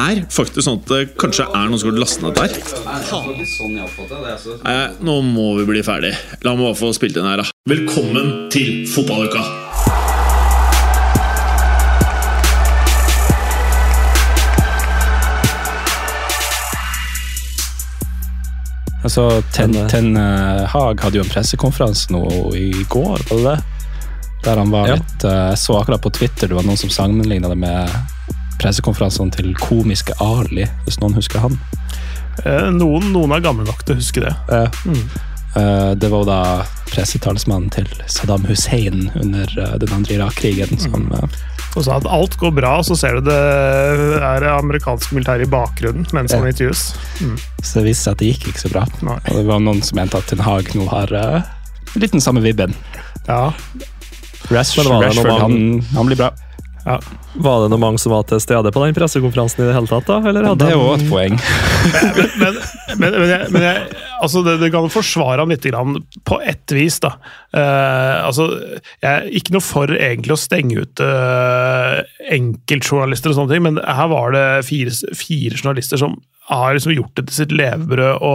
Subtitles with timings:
[0.00, 2.50] er faktisk sånn at det kanskje er noen som har lastet ned der.
[4.64, 6.14] Nei, nå må vi bli ferdig.
[6.46, 7.50] La meg bare få spilt inn her, da.
[7.70, 9.44] Velkommen til fotballuka!
[19.02, 22.24] Altså, Ten, Ten eh, Hag hadde jo en pressekonferanse nå
[22.56, 23.58] i går, var det det?
[24.44, 24.94] Der han var Ja.
[24.96, 27.88] litt eh, Jeg så akkurat på Twitter det var noen som sammenligna det med
[28.60, 31.58] pressekonferansene til komiske Ali, hvis noen husker han.
[32.44, 34.34] Eh, Noen, noen er gamle nok til å huske det.
[34.86, 35.02] Mm.
[35.98, 36.42] det var jo da
[36.90, 41.38] pressetalsmannen til Saddam Hussein under eh, den andre Irak-krigen som eh,
[41.76, 43.36] Og sa at alt går bra, så ser du det
[44.26, 46.82] er amerikansk militær i bakgrunnen mens han intervjues.
[47.62, 48.84] Så det viste seg at det gikk ikke så bra.
[49.06, 49.20] Nei.
[49.30, 51.52] Og det var noen som mente at Ten Hag nå har uh,
[51.94, 52.74] litt den samme vibben.
[53.28, 53.52] Ja,
[54.50, 56.32] Rash, Rashford, han, han blir bra.
[56.84, 56.96] Ja.
[57.34, 60.06] Var det noe mange som var til stede på den pressekonferansen i det hele tatt?
[60.08, 60.16] da?
[60.30, 61.36] Eller hadde Det er jo et poeng.
[62.40, 62.56] Men,
[62.98, 66.72] men, men, jeg, men jeg, altså det, det kan forsvare han litt grann, på ett
[66.74, 66.98] vis.
[67.00, 67.14] da.
[67.54, 68.48] Uh, altså,
[69.00, 72.00] jeg er ikke noe for egentlig å stenge ut uh,
[72.32, 76.18] enkeltjournalister, og sånne ting, men her var det fire, fire journalister som
[76.50, 78.34] har liksom gjort det til sitt levebrød å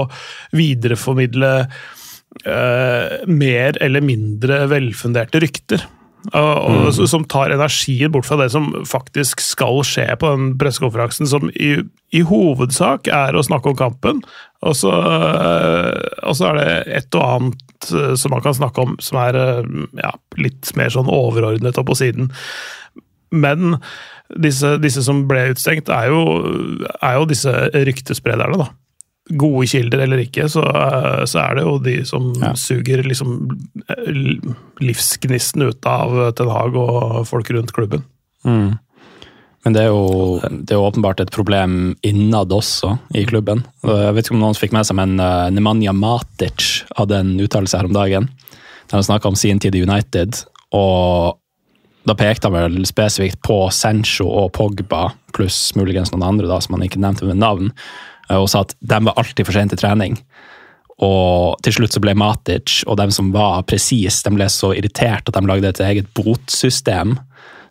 [0.56, 5.86] videreformidle uh, mer eller mindre velfunderte rykter.
[6.34, 10.58] Og, og, så- Som tar energien bort fra det som faktisk skal skje på den
[10.58, 11.76] pressekonferansen, som i,
[12.16, 14.24] i hovedsak er å snakke om kampen.
[14.66, 18.82] Og så, øh, og så er det et og annet øh, som man kan snakke
[18.82, 22.32] om som er øh, ja, litt mer sånn overordnet og på siden.
[23.32, 23.78] Men
[24.42, 26.24] disse, disse som ble utstengt, er jo,
[27.04, 28.72] er jo disse ryktesprederne, da
[29.34, 32.54] gode kilder eller ikke, så, eh, så er det jo de som Ja.
[32.54, 33.50] suger liksom
[33.90, 34.40] eh,
[34.82, 38.04] livsgnisten ut av Ten Hag og folk rundt klubben.
[38.46, 38.78] Mm.
[39.66, 43.64] Men det er, jo, det er jo åpenbart et problem innad også i klubben.
[43.82, 47.80] Jeg vet ikke om noen fikk med seg, men uh, Nemanja Matic hadde en uttalelse
[47.80, 48.30] her om dagen.
[48.86, 50.46] Der han snakka om sin tid i United.
[50.72, 51.40] og
[52.06, 56.78] da pekte han vel spesifikt på Sancho og Pogba, pluss muligens noen andre da, som
[56.78, 59.82] han ikke nevnte med navn, eh, og sa at de var alltid for sent til
[59.82, 60.18] trening.
[61.04, 65.28] Og til slutt så ble Matic og dem som var presis, de ble så irritert
[65.28, 67.18] at de lagde et eget botsystem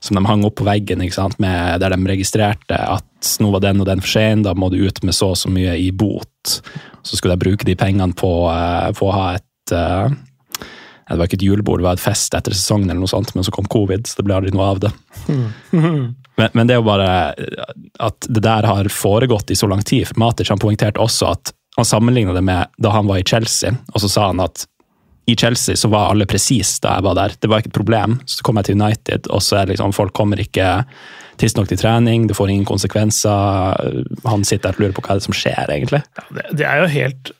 [0.05, 1.01] som de hang opp på veggen?
[1.41, 4.83] Med, der de registrerte at nå var den og den for sen, da må du
[4.85, 6.59] ut med så og så mye i bot.
[7.05, 10.13] Så skulle de bruke de pengene på, eh, på å ha et eh,
[11.09, 13.47] Det var ikke et julebord, det var et fest etter sesongen, eller noe sånt, men
[13.47, 14.93] så kom covid, så det ble aldri noe av det.
[16.35, 17.11] Men, men det er jo bare
[18.03, 20.09] at det der har foregått i så lang tid.
[20.09, 23.71] for Matic han poengterte også at han sammenligna det med da han var i Chelsea,
[23.93, 24.65] og så sa han at
[25.31, 27.37] i Chelsea så var alle presise da jeg var der.
[27.41, 28.19] Det var ikke et problem.
[28.27, 30.83] Så kom jeg til United, og så er det liksom folk kommer ikke
[31.41, 33.95] tidsnok til trening, det får ingen konsekvenser.
[34.29, 36.03] Han sitter der og lurer på hva er det som skjer, egentlig.
[36.19, 37.33] Ja, det, det er jo helt,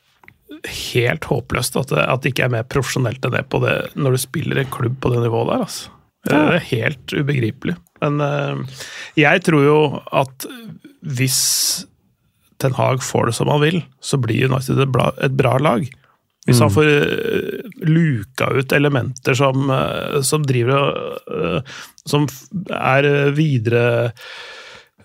[0.69, 4.17] helt håpløst at det, at det ikke er mer profesjonelt enn det, på det når
[4.17, 5.65] du spiller en klubb på det nivået der.
[5.67, 5.91] Altså.
[6.25, 7.75] Det er helt ubegripelig.
[8.05, 8.79] Men uh,
[9.19, 9.81] jeg tror jo
[10.13, 10.47] at
[11.05, 11.41] hvis
[12.63, 15.85] Ten Hag får det som han vil, så blir United et bra, et bra lag.
[16.45, 21.71] Hvis han får eh, luka ut elementer som, eh, som driver og
[22.05, 22.27] Som
[22.69, 24.13] er videre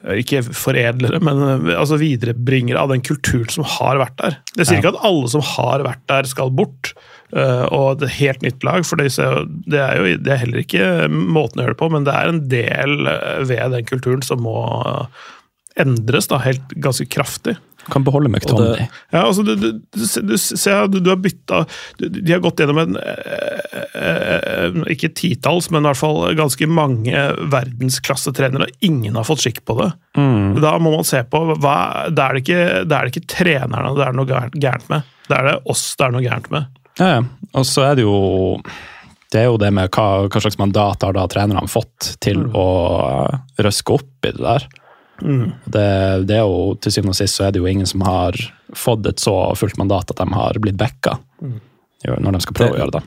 [0.06, 4.38] ikke foredlere, men eh, altså viderebringere av den kulturen som har vært der.
[4.56, 6.94] Det sier ikke at alle som har vært der, skal bort.
[7.36, 11.10] eh, og et helt nytt lag, for det er jo- det er er heller ikke
[11.10, 14.40] måten å gjøre det på, men det er en del eh, ved den kulturen som
[14.42, 15.08] må
[15.78, 17.56] endres da, helt ganske kraftig.
[17.90, 18.84] Kan beholde McTonny.
[19.14, 20.36] Ja, altså, du, du, du, se- du,
[20.92, 21.62] du, du har bytta
[21.98, 27.24] De har gått gjennom en eh, eh, Ikke titalls, men i hvert fall ganske mange
[27.54, 29.90] verdensklassetrenere, og ingen har fått skikk på det.
[30.62, 31.78] Da må man se på hva,
[32.12, 35.08] det, er det ikke, det er det ikke trenerne det er noe gærent- med.
[35.30, 36.70] Det er det oss det er noe gærent med.
[37.00, 37.20] Ja, ja.
[37.58, 38.18] Og så er det jo
[39.30, 42.68] det er jo det med hva, hva slags mandat har da trenerne fått til å
[43.30, 43.36] eh,
[43.66, 44.66] røske opp i det der.
[45.22, 45.86] Det,
[46.30, 48.38] det er jo, Til syvende og sist så er det jo ingen som har
[48.78, 51.18] fått et så fullt mandat at de har blitt backa
[52.24, 53.02] når de skal prøve å gjøre det.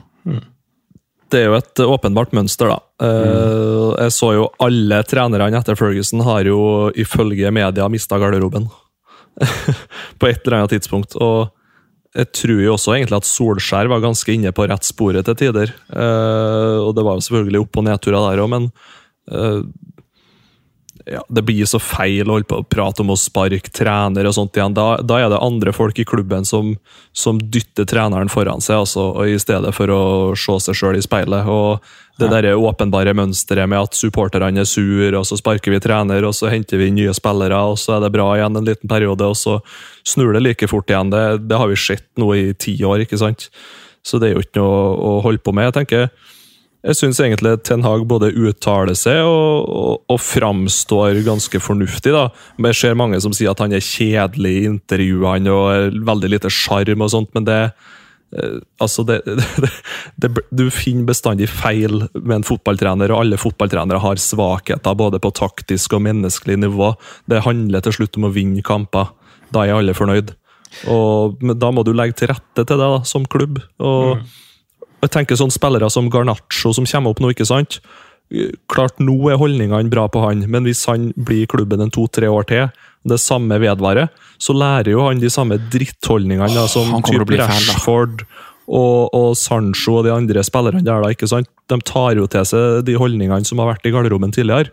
[1.33, 2.77] Det er jo et åpenbart mønster, da.
[3.01, 8.67] Eh, Jeg så jo alle trenerne etter Ferguson har jo ifølge media mista garderoben.
[10.19, 11.15] på et eller annet tidspunkt.
[11.17, 11.49] Og
[12.13, 15.73] jeg tror jo også egentlig at Solskjær var ganske inne på rett sporet til tider.
[15.89, 18.69] Eh, og det var jo selvfølgelig opp- og nedturer der òg, men
[19.33, 19.63] eh,
[21.05, 24.35] ja, det blir så feil å holde på å prate om å sparke trener og
[24.37, 24.75] sånt igjen.
[24.77, 26.73] Da, da er det andre folk i klubben som,
[27.11, 30.03] som dytter treneren foran seg, altså, og i stedet for å
[30.39, 31.49] se seg sjøl i speilet.
[31.49, 31.83] og
[32.21, 32.33] Det ja.
[32.37, 36.51] der åpenbare mønsteret med at supporterne er sur, og så sparker vi trener, og så
[36.53, 39.59] henter vi nye spillere, og så er det bra igjen en liten periode, og så
[40.07, 41.11] snur det like fort igjen.
[41.11, 43.49] Det, det har vi sett nå i ti år, ikke sant?
[44.03, 45.71] Så det er jo ikke noe å holde på med.
[45.71, 46.07] jeg tenker
[46.83, 52.11] jeg syns egentlig Ten Hag både uttaler seg og, og, og, framstår ganske fornuftig.
[52.11, 52.27] da.
[52.57, 56.51] Men Jeg ser mange som sier at han er kjedelig i intervjuene og veldig lite
[56.51, 57.59] sjarm og sånt, men det
[58.35, 59.21] eh, Altså, det,
[59.63, 59.71] det,
[60.19, 65.31] det, Du finner bestandig feil med en fotballtrener, og alle fotballtrenere har svakheter både på
[65.39, 66.93] taktisk og menneskelig nivå.
[67.31, 69.13] Det handler til slutt om å vinne kamper.
[69.55, 70.35] Da er alle fornøyd.
[70.91, 73.63] Og, men da må du legge til rette til det da, som klubb.
[73.79, 74.31] og mm
[75.03, 77.79] jeg tenker sånn Spillere som Garnaccio som kommer opp nå, ikke sant?
[78.71, 82.29] Klart Nå er holdningene bra på han, men hvis han blir i klubben en to-tre
[82.31, 82.71] år til,
[83.03, 84.07] det samme vedvarer,
[84.39, 88.23] så lærer jo han de samme drittholdningene da, som typ Rashford
[88.63, 91.03] og, og, Sancho og de andre spillerne der.
[91.03, 91.49] da, ikke sant?
[91.69, 94.71] De tar jo til seg de holdningene som har vært i garderoben tidligere.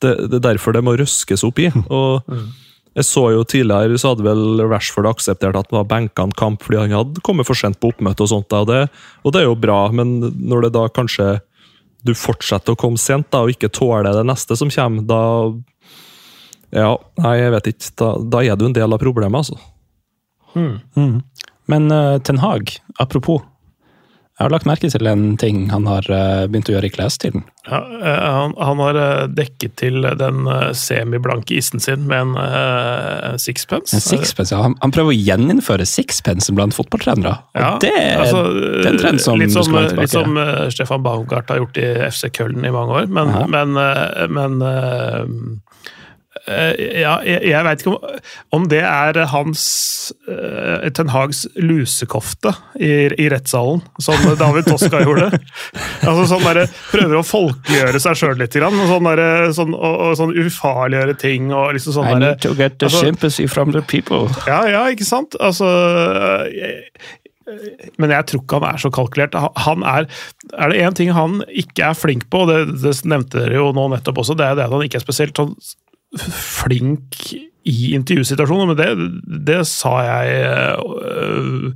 [0.00, 1.68] Det, det er derfor det må røskes opp i.
[1.98, 2.48] og mm.
[2.98, 6.64] Jeg så jo Tidligere så hadde vel Rashford akseptert at han var benka en kamp
[6.66, 8.88] fordi han hadde kommet for sent på oppmøte, og sånt, og det,
[9.22, 11.28] og det er jo bra, men når det da kanskje
[12.06, 15.22] du fortsetter å komme sent da, og ikke tåler det neste som kommer, da
[16.74, 16.92] Ja,
[17.22, 17.92] nei, jeg vet ikke.
[17.96, 19.56] Da, da er du en del av problemet, altså.
[20.52, 20.74] Mm.
[20.98, 21.14] Mm.
[21.72, 23.40] Men uh, Ten Hag, apropos
[24.38, 27.42] jeg har lagt merke til en ting han har eh, begynt å gjøre i klesstilen.
[27.66, 30.46] Ja, eh, han, han, har eh, dekket til den
[30.78, 33.98] semiblanke isen sin med en, uh, sixpence.
[33.98, 34.62] En sixpence, ja.
[34.62, 37.34] Han, han, prøver å gjeninnføre sixpence blant fotballtrenere.
[37.58, 40.38] Ja, det, altså, det, er en trend som litt som, litt som
[40.70, 43.74] Stefan Baumgart har gjort i FC Køllen i mange år, men, men,
[44.38, 45.67] men Eh,
[46.48, 48.16] ja, jeg, jeg veit ikke om,
[48.56, 49.64] om, det er hans
[50.28, 55.30] uh, Ten Hags lusekofte i, i rettssalen, som David Toska gjorde.
[56.06, 56.62] Altså sånn der,
[56.92, 59.24] Prøver å folkeliggjøre seg sjøl litt, og sånn, der,
[59.56, 61.52] sånn, og, og sånn ufarliggjøre ting.
[61.52, 64.26] og liksom sånn I need to get the altså, sympathy from the people.
[64.48, 65.36] Ja, ja, ikke sant?
[65.42, 65.68] Altså
[66.54, 66.86] jeg,
[68.00, 69.36] men jeg tror ikke han er så kalkulert.
[69.64, 70.08] Han er,
[70.52, 73.70] er det én ting han ikke er flink på, og det, det nevnte dere jo
[73.76, 75.54] nå nettopp også, det er det at han ikke er spesielt sånn
[76.16, 77.20] flink
[77.68, 80.52] i intervjusituasjoner, men det, det sa jeg
[81.04, 81.72] øh,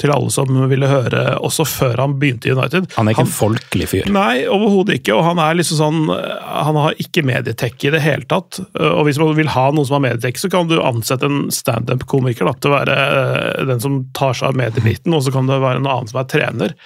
[0.00, 2.88] til alle som ville høre, også før han begynte i United.
[2.96, 4.10] Han er ikke han, en folkelig fyr?
[4.12, 5.14] Nei, overhodet ikke.
[5.16, 8.60] Og han er liksom sånn Han har ikke medietek i det hele tatt.
[8.76, 12.48] Og hvis man vil ha noen som har medietek, så kan du ansette en standup-komiker
[12.60, 15.80] til å være eh, den som tar seg av mediebiten, og så kan det være
[15.80, 16.76] en annen som er trener.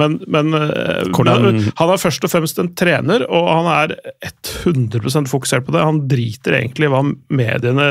[0.00, 1.72] Men, men eh, Hvordan...
[1.80, 3.96] han er først og fremst en trener, og han er
[4.30, 5.84] 100% fokusert på det.
[5.86, 7.88] Han driter egentlig i hva mediene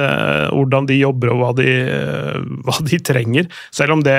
[0.49, 1.69] Hvordan de jobber og hva de,
[2.65, 4.17] hva de trenger, selv om det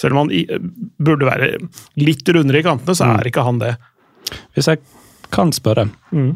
[0.00, 0.72] selv om han
[1.02, 1.54] burde være
[2.00, 3.30] litt rundere i kantene, så er mm.
[3.30, 3.72] ikke han det.
[4.56, 4.82] Hvis jeg
[5.32, 6.32] kan spørre, mm.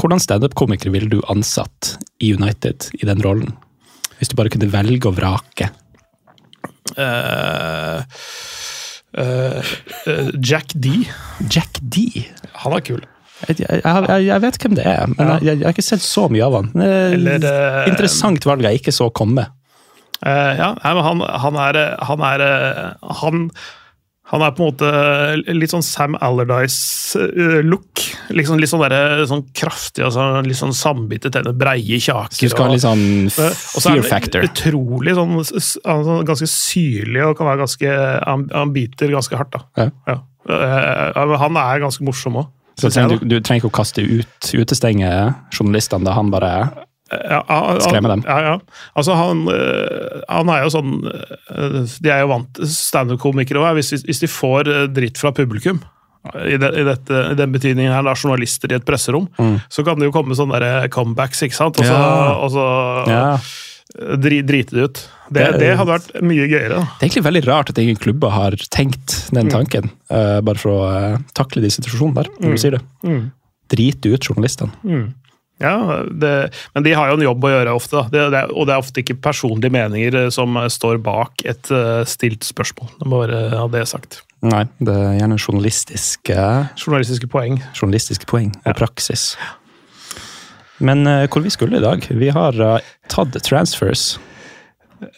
[0.00, 3.54] hvordan standup-komiker ville du ansatt i United i den rollen?
[4.18, 5.70] Hvis du bare kunne velge og vrake?
[6.94, 8.04] Uh,
[9.18, 9.74] uh,
[10.06, 11.00] uh, Jack D.
[11.50, 12.06] Jack D?
[12.62, 13.02] Han er kul.
[13.48, 16.46] Jeg, jeg, jeg, jeg, vet hvem det er, men jeg, har ikke sett så mye
[16.46, 16.70] av han.
[16.80, 17.42] Eller,
[17.90, 19.48] interessant valg jeg ikke så komme.
[20.24, 22.44] Uh, ja, han, han, er, han, er
[23.20, 23.48] han,
[24.32, 28.04] han er på en måte litt sånn Sam Allardyce-look.
[28.32, 32.38] Liksom, litt sånn, der, sånn kraftig, altså, litt sånn sambitte tenner, breie kjaker.
[32.40, 34.48] Du skal ha litt sånn fear factor.
[34.48, 37.92] Utrolig sånn, sånn, ganske syrlig og kan være ganske
[38.24, 39.84] Han biter ganske hardt, da.
[39.84, 39.90] Ja.
[40.08, 40.18] Ja.
[41.44, 42.52] Han er ganske morsom òg.
[42.80, 42.88] Du,
[43.22, 45.08] du, trenger ikke å kaste ut, utestenge
[45.54, 46.54] journalistene da han bare
[47.30, 47.40] ja,
[47.84, 48.22] Skremme dem.
[48.26, 48.54] Ja, ja.
[48.98, 53.80] Altså, han, eh, han, er jo sånn eh, De er jo vant standup-komikere òg.
[53.80, 55.82] Hvis, hvis, de får eh, dritt fra publikum,
[56.40, 59.58] i, de, i, dette, i den betydningen her, det er journalister i et presserom, mm.
[59.68, 61.80] så kan det jo komme sånne der comebacks, ikke sant?
[61.82, 61.98] Og så,
[62.40, 62.64] og så
[64.22, 65.02] dri, drite det ut.
[65.28, 66.78] Det, det, hadde vært mye gøyere.
[66.78, 66.84] Da.
[66.84, 69.52] Det er egentlig veldig rart at ingen klubber har tenkt den mm.
[69.52, 70.14] tanken, mm.
[70.14, 72.56] uh, bare for å uh, takle de situasjonene der, når mm.
[72.56, 72.82] du sier det.
[73.04, 73.20] Mm.
[73.74, 74.96] Drite ut journalistene.
[75.62, 78.74] Ja, det, men de har jo en jobb å gjøre ofte, det, det, og det
[78.74, 82.90] er ofte ikke personlige meninger eh, som står bak et uh, stilt spørsmål.
[82.98, 84.22] Det må være av det sagt.
[84.44, 86.40] Nei, det er gjerne journalistiske
[86.80, 87.60] Journalistiske poeng.
[87.72, 88.76] Journalistiske poeng og ja.
[88.76, 89.30] praksis.
[90.82, 92.02] Men uh, hvor vi skulle i dag?
[92.10, 94.16] Vi har uh, tatt transfers.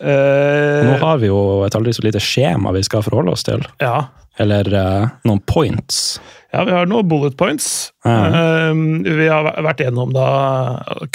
[0.01, 3.65] Eh, Nå har vi jo et aldri så lite skjema vi skal forholde oss til.
[3.81, 4.07] ja.
[4.39, 6.19] Eller uh, noen points.
[6.53, 7.91] ja, vi har noen bullet points.
[8.05, 8.69] Uh.
[9.01, 10.27] Vi har vært gjennom da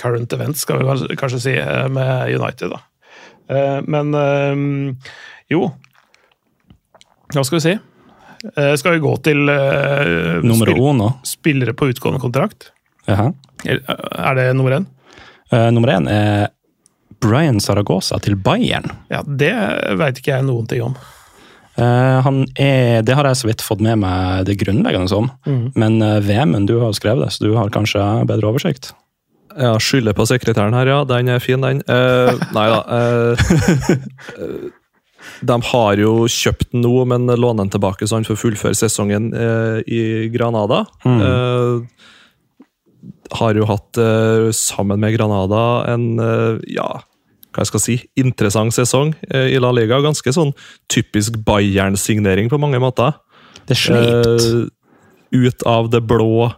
[0.01, 1.53] current events, skal vi kanskje- si,
[1.93, 2.71] med United.
[2.73, 2.79] da.
[3.85, 4.09] Men
[5.53, 5.67] jo
[7.29, 7.75] Hva skal vi si?
[8.81, 11.11] Skal vi gå til Nummer spill- uno.
[11.23, 12.71] spillere på utgående kontrakt?
[13.05, 13.85] Eller,
[14.17, 14.87] Er det nummer én?
[15.75, 16.49] Nummer én er
[17.21, 18.89] Brian Saragosa til Bayern.
[19.11, 19.53] Ja, det
[19.99, 20.95] veit ikke jeg noen ting om.
[21.79, 25.29] Uh, han er, det har jeg så vidt fått med meg det grunnleggende om.
[25.47, 25.63] Mm.
[25.79, 28.91] Men uh, VM-en, du har skrevet det, så du har kanskje bedre oversikt?
[29.57, 30.99] Ja, skylder på sekretæren her, ja.
[31.07, 31.81] Den er fin, den.
[31.87, 32.79] Uh, nei da.
[32.97, 33.43] Eh,
[34.37, 34.69] eh,
[35.41, 39.31] de har jo kjøpt den nå, men låner den tilbake så han får fullføre sesongen
[39.37, 40.01] eh, i
[40.33, 40.85] Granada.
[41.05, 42.07] Eh,
[43.31, 45.63] har jo hatt, eh, sammen med Granada,
[45.93, 46.89] en eh, ja,
[47.51, 50.01] hva jeg skal si, interessant sesong eh, i La Liga.
[50.03, 50.53] Ganske sånn
[50.91, 53.17] typisk Bayern-signering på mange måter.
[53.67, 54.41] Det sleit.
[54.41, 54.67] Eh,
[55.31, 56.51] ut av det blå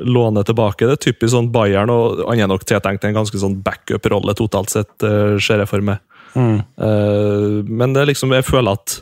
[0.00, 0.86] låne tilbake.
[0.86, 4.72] Det er typisk sånn Bayern, og han er nok tiltenkt en ganske sånn backup-rolle totalt
[4.72, 6.02] sett, uh, ser jeg for meg.
[6.34, 6.56] Mm.
[6.58, 8.98] Eh, men det er liksom, jeg føler at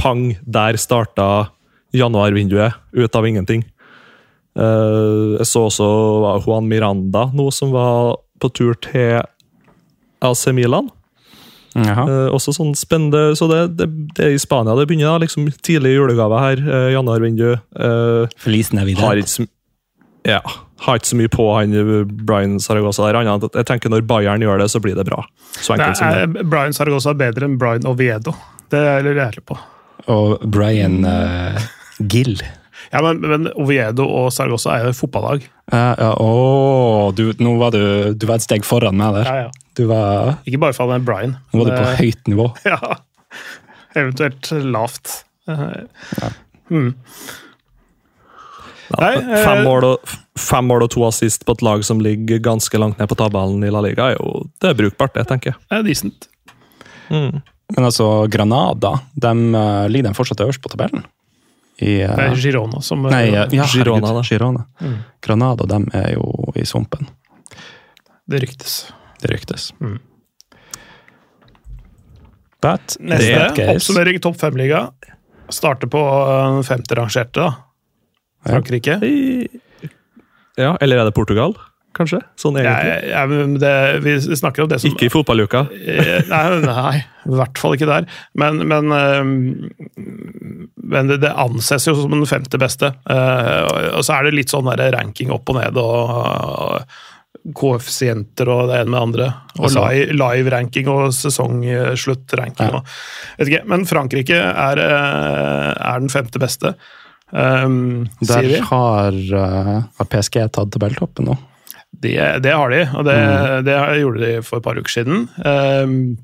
[0.00, 1.52] pang, der starta
[1.94, 3.62] januarvinduet, ut av ingenting.
[4.58, 5.88] Eh, jeg så også
[6.42, 9.22] Juan Miranda nå som var på tur til
[10.22, 10.90] AC Milan.
[11.72, 12.04] Jaha.
[12.04, 15.14] Eh, også sånn spennende, så det, det, det er i Spania det begynner.
[15.14, 17.54] da, liksom Tidlig julegave her, uh, januarvindu.
[17.78, 19.24] Uh, Feliz Navidad.
[20.28, 20.40] ja,
[20.84, 21.76] har ikke så mye på han
[22.26, 23.20] Brian Saragossa der.
[23.22, 25.24] annet Jeg tenker Når Bayern gjør det, så blir det bra.
[25.56, 26.42] Så Nei, enkelt som det.
[26.42, 28.36] er Brian Saragossa bedre enn Brian Oviedo?
[28.72, 29.56] Det er jeg ærlig på.
[30.12, 31.62] Og Brian uh,
[32.10, 32.36] Gill.
[32.92, 35.46] Ja, men, men Oviedo og Saragossa er jo et fotballag.
[35.72, 39.28] Ja, ja, å, du, nå var du, du var et steg foran meg der.
[39.28, 39.70] Ja, ja.
[39.78, 41.38] Du var, Ikke bare for er Brian.
[41.52, 42.50] nå var du på høyt nivå.
[42.68, 42.98] Ja.
[43.96, 45.10] Eventuelt lavt.
[45.48, 46.28] Ja.
[46.68, 46.92] hmm.
[48.92, 52.40] Nei, eh, fem, mål og, fem mål og to assist på et lag som ligger
[52.44, 55.52] ganske langt ned på tabellen i La Liga, er jo det er brukbart, det, tenker
[55.52, 55.60] jeg.
[55.68, 56.28] Det er decent.
[57.12, 57.40] Mm.
[57.76, 61.04] Men altså, Granada, de, eh, ligger de fortsatt øverst på tabellen?
[61.82, 64.22] I, uh, Det er Girona som nei, ja, ja, Girona, da.
[64.26, 64.64] Girona.
[64.80, 64.96] Mm.
[65.24, 67.08] Granada, de er jo i sumpen.
[68.30, 68.76] Det ryktes.
[69.22, 69.72] Det ryktes.
[69.82, 69.98] Mm.
[72.62, 74.84] But Neste that case- oppsummering topp fem-liga.
[75.52, 77.54] Starter på eh, femterangerte, da.
[78.46, 78.96] Frankrike.
[80.56, 81.54] Ja, Eller er det Portugal,
[81.96, 82.20] kanskje?
[82.40, 83.10] Sånn egentlig.
[83.12, 83.72] ja, men det,
[84.04, 85.64] vi snakker om det som Ikke i fotballuka.
[85.72, 86.96] Eh, Nei, nei,
[87.28, 88.06] i hvert fall ikke der.
[88.38, 89.22] Men, men, eh,
[90.82, 92.92] men det, anses jo som den femte beste.
[93.10, 98.46] Eh, og så er det litt sånn der ranking opp og ned og, og koeffisienter
[98.52, 99.28] og det ene med det andre.
[99.58, 102.70] Og Altså- live- live-ranking og sesongslutt-ranking.
[102.76, 102.82] Ja.
[103.38, 106.74] Vet ikke, men Frankrike er, eh, er den femte beste.
[107.32, 109.12] Um, sier Der har,
[109.96, 111.38] har PSG tatt tabelltoppen nå.
[112.02, 113.64] Det, det har de, og det, Mm.
[113.68, 115.28] det gjorde de for et par uker siden.
[115.46, 116.16] Um,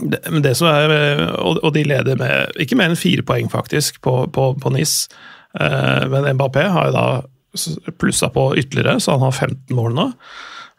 [0.00, 0.94] det, men det som er,
[1.36, 5.08] og, og de leder med ikke mer enn fire poeng, faktisk, på, på, på NIS.
[5.58, 10.06] Uh, men Mbappé har jo da plussa på ytterligere, så han har 15 mål nå.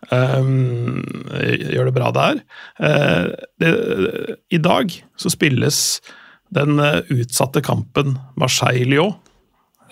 [0.10, 1.04] Um,
[1.70, 2.40] gjør det bra der.
[2.82, 3.74] Uh, det,
[4.50, 6.00] I dag så spilles
[6.52, 9.14] den eh, utsatte kampen Marseille-Lyon,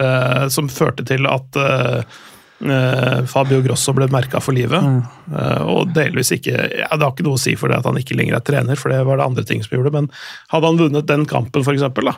[0.02, 2.18] uh, som førte til at eh,
[2.62, 4.84] eh, Fabio Grosso ble merka for livet.
[5.32, 8.00] Eh, og delvis ikke ja, Det har ikke noe å si for det at han
[8.00, 10.12] ikke lenger er trener, for det var det andre ting som gjorde, men
[10.54, 12.18] hadde han vunnet den kampen, for eksempel, da,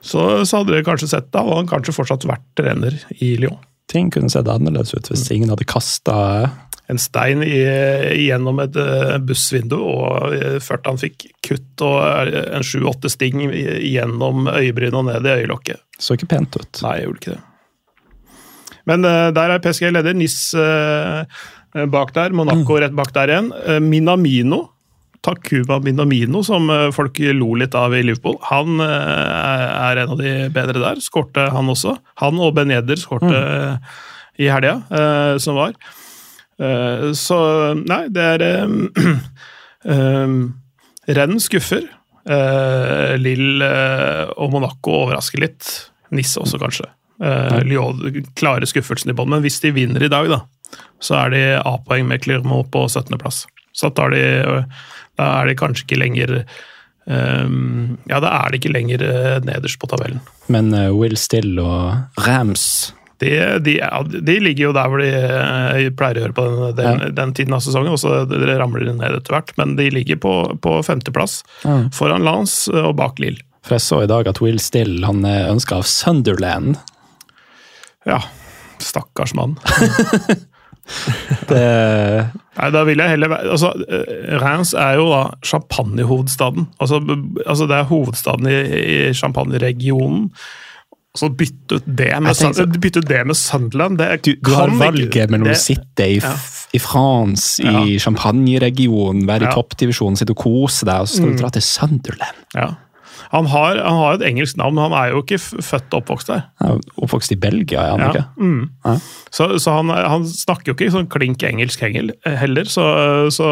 [0.00, 3.58] så, så hadde det kanskje sett da, og han kanskje fortsatt vært trener i Lyon.
[3.88, 6.16] Ting kunne sett annerledes ut hvis ingen hadde kasta
[6.92, 7.60] En stein i,
[8.16, 13.42] gjennom et eh, bussvindu og eh, ført han fikk kutt og eh, en sju-åtte sting
[13.44, 15.82] gjennom øyebrynet og ned i øyelokket.
[16.00, 16.80] Så ikke pent ut.
[16.86, 17.42] Nei, jeg gjorde ikke det.
[18.88, 20.16] Men eh, der er PSG leder.
[20.16, 22.34] NIS eh, bak der.
[22.36, 23.52] Monaco rett bak der igjen.
[23.66, 24.66] Eh, Minamino.
[25.24, 28.38] Takuba Minamino, som eh, folk lo litt av i Liverpool.
[28.52, 31.02] Han eh, er en av de bedre der.
[31.04, 31.96] Skårte han også.
[32.22, 33.88] Han og Beneder skårte mm.
[34.44, 35.74] i helga eh, som var.
[36.58, 37.38] Eh, så
[37.78, 39.14] nei, det er eh,
[39.94, 40.36] eh,
[41.18, 41.94] Renn skuffer.
[42.28, 45.68] Lill eh, og Monaco overrasker litt.
[46.12, 46.88] Nisse også, kanskje.
[47.18, 50.42] Uh, Lyon klarer skuffelsen i bånn, men hvis de vinner i dag, da,
[51.02, 53.46] så er de A-poeng med Clermont på 17.-plass.
[53.74, 54.22] Så tar de,
[55.18, 56.34] da er de kanskje ikke lenger
[57.06, 60.22] um, Ja, da er de ikke lenger eh, nederst på tabellen.
[60.50, 62.64] Men uh, Will Still og Rams
[63.22, 63.30] De,
[63.62, 67.04] de, ja, de ligger jo der hvor de uh, pleier å gjøre på den, den,
[67.18, 69.54] den tiden av sesongen, og så ramler de ned etter hvert.
[69.60, 71.40] Men de ligger på, på femteplass,
[71.94, 73.38] foran Lance og bak Lill.
[73.66, 76.78] For jeg så i dag at Will Still han er ønska av Sunderland.
[78.08, 78.22] Ja,
[78.82, 79.58] stakkars mann.
[81.48, 81.58] Det,
[82.56, 86.64] Nei, da vil jeg heller være altså, eh, Reims er jo da champagnehovedstaden.
[86.80, 87.00] Altså,
[87.44, 90.30] altså det er hovedstaden i, i champagneregionen.
[91.18, 94.68] Så bytte ut det med, tenker bytte ut det med Sunderland det du, du har
[94.68, 96.32] kan ikke- valget mellom det- å sitte i, ja.
[96.72, 99.48] i France, i champagneregionen, være Ja.
[99.48, 99.52] Mm.
[99.52, 102.44] i toppdivisjonen, sitte og kose deg, og så skal du dra til Sunderland.
[102.54, 102.68] Ja.
[103.32, 106.30] Han har, han har et engelsk navn, men han er jo ikke født og oppvokst
[106.32, 106.42] der.
[106.62, 108.08] Han er oppvokst i Belgia, er han Ja.
[108.12, 108.24] ikke?
[108.40, 108.70] Mm.
[108.84, 108.94] Ja.
[109.30, 112.84] Så, så han, han snakker jo ikke sånn klink engelsk heller, så,
[113.34, 113.48] så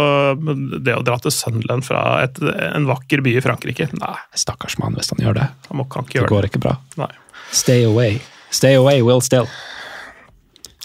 [0.83, 2.39] det å dra til Sunderland fra et,
[2.73, 5.49] en vakker by i Frankrike Nei, Stakkars mann hvis han gjør det.
[5.69, 6.37] han må, kan ikke Det gjøre det.
[6.37, 6.77] går ikke bra.
[7.03, 7.11] Nei.
[7.53, 8.21] Stay away.
[8.51, 9.47] Stay away, Will Still.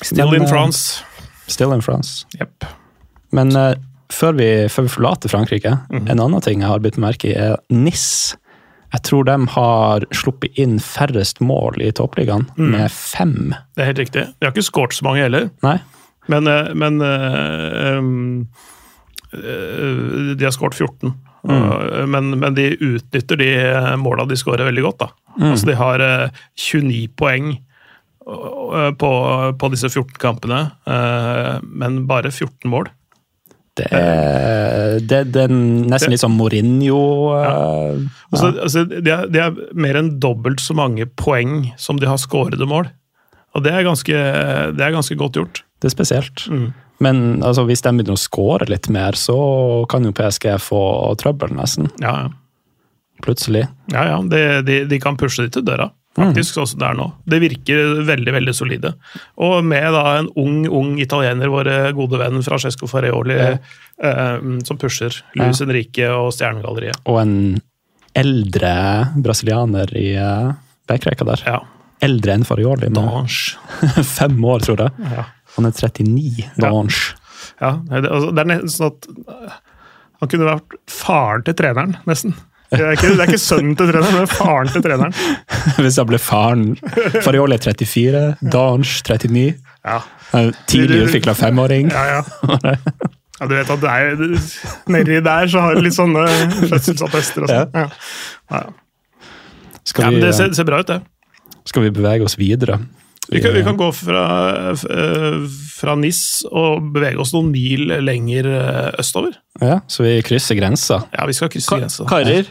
[0.02, 1.04] Still Men, in eh, France.
[1.48, 2.26] Still in France.
[2.40, 2.66] Yep.
[3.32, 3.74] Men uh,
[4.12, 6.08] før, vi, før vi forlater Frankrike, Mhm.
[6.12, 8.36] en annen ting jeg har bitt merke i, er NIS.
[8.92, 12.70] Jeg tror de har sluppet inn færrest mål i toppligaen, mm.
[12.74, 13.54] med fem.
[13.76, 14.26] Det er helt riktig.
[14.36, 15.78] De har ikke skåret så mange heller, Nei?
[16.32, 18.48] men, eh, men um,
[19.32, 21.14] De har skåret 14.
[21.48, 22.10] Mm.
[22.12, 23.50] Men, men de utnytter de
[23.98, 25.00] måla de skårer veldig godt.
[25.00, 25.08] da.
[25.50, 27.54] Altså De har eh, 29 poeng
[28.22, 29.12] på,
[29.58, 30.60] på disse 14 kampene,
[31.66, 32.92] men bare 14 mål.
[33.80, 36.98] Det er, det, det er nesten litt sånn Mourinho
[37.40, 37.52] ja.
[38.34, 42.20] Altså, altså, det, er, det, er mer enn dobbelt så mange poeng som de har
[42.20, 42.90] skårede mål.
[43.56, 44.18] Og det er ganske,
[44.76, 45.64] det er ganske godt gjort.
[45.80, 46.46] Det er spesielt.
[46.52, 46.70] Mm.
[47.02, 49.38] Men altså, hvis de begynner å skåre litt mer, så
[49.92, 50.84] kan jo PSG få
[51.20, 51.90] trøbbel, nesten.
[52.04, 52.30] Ja, ja.
[53.22, 53.68] Plutselig.
[53.94, 56.98] Ja, ja, de, de, de kan pushe de til døra, faktisk, sånn som det er
[57.00, 57.08] nå.
[57.30, 58.94] Det virker veldig veldig solide.
[59.42, 65.22] Og med da en ung ung italiener, vår gode venn Francesco Farioli, eh, som pusher
[65.40, 67.04] Luis Henrique og Stjernegalleriet.
[67.08, 67.36] Og en
[68.18, 68.74] eldre
[69.24, 70.52] brasilianer i uh,
[70.90, 71.44] backrekka der.
[71.48, 71.60] Ja.
[72.04, 72.90] Eldre enn Fareoli.
[72.90, 74.04] med Dange.
[74.20, 75.12] fem år, tror jeg.
[75.16, 75.28] Ja.
[75.58, 76.48] Han er 39.
[76.62, 77.02] Dange.
[77.62, 79.60] ja det, altså, det er nesten sånn at eh,
[80.22, 82.36] han kunne vært faren til treneren, nesten.
[82.72, 85.16] Det er ikke, det er ikke sønnen til treneren, men faren til treneren.
[85.84, 86.68] Hvis han ble faren
[87.26, 88.22] Farioli er 34,
[88.54, 89.58] Dange 39.
[89.84, 89.98] Ja,
[90.32, 91.92] Tidligere fikk Tidlig utvikla femåring.
[91.92, 92.22] ja.
[92.22, 92.76] ja.
[93.42, 94.20] Ja, du vet at det er,
[94.94, 96.28] nedi der så har du litt sånne
[96.70, 97.72] fødselsattester og sånn.
[97.74, 97.88] Ja.
[98.54, 98.60] Ja.
[99.98, 101.00] Ja, men det ser, ser bra ut, det.
[101.66, 102.78] skal vi bevege oss videre?
[103.32, 104.22] Vi kan, vi kan gå fra,
[104.74, 109.38] eh, fra NIS og bevege oss noen mil lenger eh, østover.
[109.62, 111.02] Ja, Så vi krysser grensa.
[111.14, 112.06] Ja, vi skal krysse Ka grensa.
[112.10, 112.50] karer,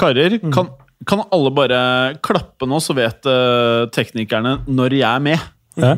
[0.00, 0.52] karer Mm.
[0.54, 0.68] kan,
[1.06, 1.80] kan alle bare
[2.24, 5.38] klappe nå, så vet uh, teknikerne når jeg er med?
[5.76, 5.94] Ja.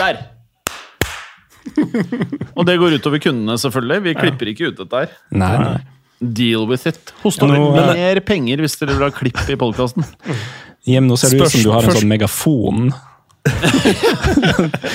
[0.00, 0.22] Der!
[2.56, 4.02] Og det går utover kundene, selvfølgelig.
[4.04, 5.14] Vi klipper ikke ut dette her.
[5.34, 5.80] Nei, nei.
[6.24, 7.12] Deal with it.
[7.24, 10.06] Host Ja, over eh, mer penger hvis dere vil ha klipp i podkasten.
[10.88, 12.92] Hjemme nå ser det ut som du har en sånn megafon.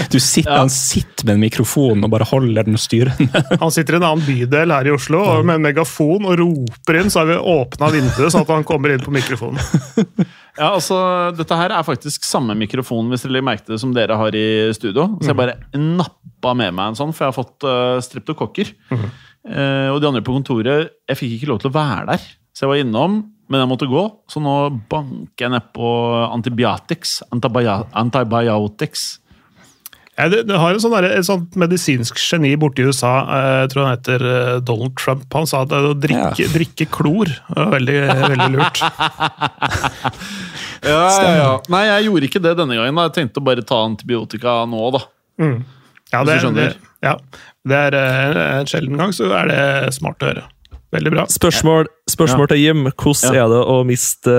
[0.09, 3.13] Du sitter, Han sitter med en mikrofon og bare holder den styrer.
[3.61, 6.99] Han sitter i en annen bydel her i Oslo og med en megafon og roper
[7.01, 9.61] inn, så har vi åpna vinduet sånn at han kommer inn på mikrofonen.
[10.59, 10.97] Ja, altså,
[11.37, 15.05] Dette her er faktisk samme mikrofon hvis dere merkte det som dere har i studio.
[15.21, 18.73] Så jeg bare nappa med meg en sånn, for jeg har fått uh, streptokokker.
[19.47, 22.65] Eh, og de andre på kontoret Jeg fikk ikke lov til å være der, så
[22.65, 23.13] jeg var innom.
[23.49, 24.55] Men jeg måtte gå, så nå
[24.91, 25.87] banker jeg nedpå
[26.35, 27.15] antibiotics.
[27.33, 29.07] Antibiotics.
[30.19, 33.53] Ja, det, det har en sånn der, et sånt medisinsk geni borte i USA, eh,
[33.63, 35.23] jeg tror han heter eh, Donald Trump.
[35.31, 36.49] Han sa at å drikke, Ja.
[36.57, 38.81] drikke klor var veldig, veldig lurt.
[40.79, 41.47] Ja, ja, ja.
[41.67, 42.95] Nei, jeg gjorde ikke det denne gangen.
[42.95, 45.01] da Jeg tenkte å bare ta antibiotika nå, da.
[45.43, 46.69] Ja, Hvis det, du skjønner.
[46.77, 47.13] det, ja,
[47.67, 49.59] det er eh, en sjelden gang, så er det
[49.97, 50.45] smart å høre.
[50.89, 51.25] Veldig bra.
[51.29, 52.85] Spørsmål, spørsmål til Jim.
[52.97, 53.43] Hvordan Ja.
[53.45, 54.33] er det å miste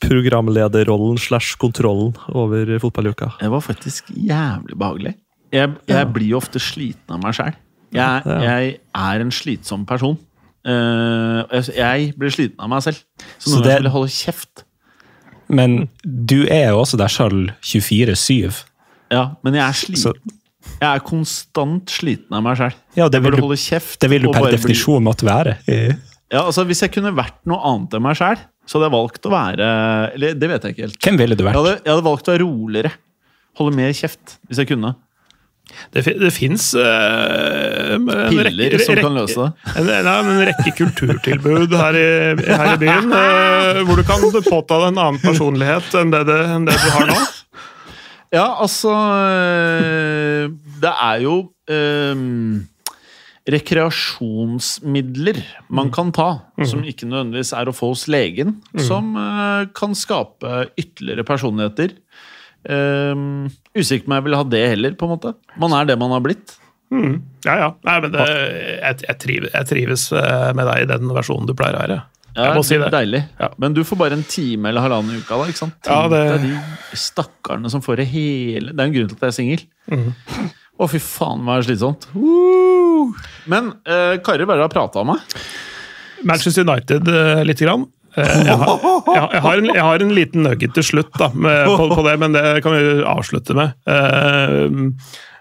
[0.00, 3.32] programlederrollen slash kontrollen over fotballuka?
[3.40, 5.14] Det var faktisk jævlig behagelig.
[5.52, 7.54] Jeg, jeg blir jo ofte sliten av meg sjæl.
[7.92, 10.18] Jeg, jeg er en slitsom person.
[10.68, 13.02] Eh, jeg, blir sliten av meg selv.
[13.40, 14.64] Så nå noen ganger vil jeg holde kjeft.
[15.48, 18.64] Men du er jo også deg sjøl 24-7.
[19.10, 20.02] Ja, men jeg er sliten.
[20.02, 20.34] Så- sliten.
[20.78, 22.74] Jeg er konstant sliten av meg sjøl.
[22.98, 23.98] Ja, det vil du- holde kjeft.
[24.02, 25.56] Det vil du per definisjon måtte være.
[26.30, 28.38] Ja, altså Hvis jeg kunne vært noe annet enn meg sjæl,
[28.68, 29.68] så hadde jeg valgt å være
[30.14, 30.98] Eller det vet jeg ikke helt.
[31.00, 32.92] Hvem ville du Jeg hadde, jeg hadde valgt å være roligere.
[33.58, 34.94] Holde mer kjeft, hvis jeg kunne.
[35.92, 36.70] Det, det fins
[38.30, 39.72] Piller som kan løse det.
[39.76, 42.06] En, en, en rekke kulturtilbud her i,
[42.46, 46.38] her i byen, eh, hvor du kan påta deg en annen personlighet enn det, det,
[46.54, 47.18] enn det du har nå.
[48.34, 50.50] Ja, altså øh,
[50.82, 51.36] Det er jo
[51.72, 52.66] um,
[53.48, 55.38] rekreasjonsmidler
[55.72, 56.26] man kan ta,
[56.68, 61.96] som ikke nødvendigvis er å få hos legen, som uh, kan skape ytterligere personligheter.
[62.68, 65.32] Um, usikker på om jeg vil ha det heller, på en måte.
[65.56, 66.58] Man er det man har blitt.
[67.44, 67.68] Ja, ja.
[67.84, 71.54] Nei, men det, jeg, jeg, trives, jeg trives eh, med deg i den versjonen du
[71.56, 71.98] pleier å være.
[72.38, 72.88] Jeg må si det.
[72.94, 73.22] Deilig.
[73.40, 73.50] Ja.
[73.58, 75.50] Men du får bare en time eller halvannen i uka, da.
[75.50, 75.76] ikke sant?
[75.88, 79.26] Ja, det- deg de stakkarene som får det hele Det er en grunn til at
[79.26, 79.66] jeg er singel.
[79.90, 80.50] Mm.
[80.78, 82.06] Å, fy faen, hva slitsomt.
[82.14, 83.14] Uh!
[83.50, 85.16] Men uh, Kari, hva er det du har prata om?
[86.22, 87.86] Manchester United uh, lite grann.
[88.18, 91.28] Eh, jeg, har, jeg, jeg, har en, jeg har en liten nugget til slutt da,
[91.34, 93.74] med, på, på det, men det kan vi avslutte med.
[93.86, 94.94] Uh,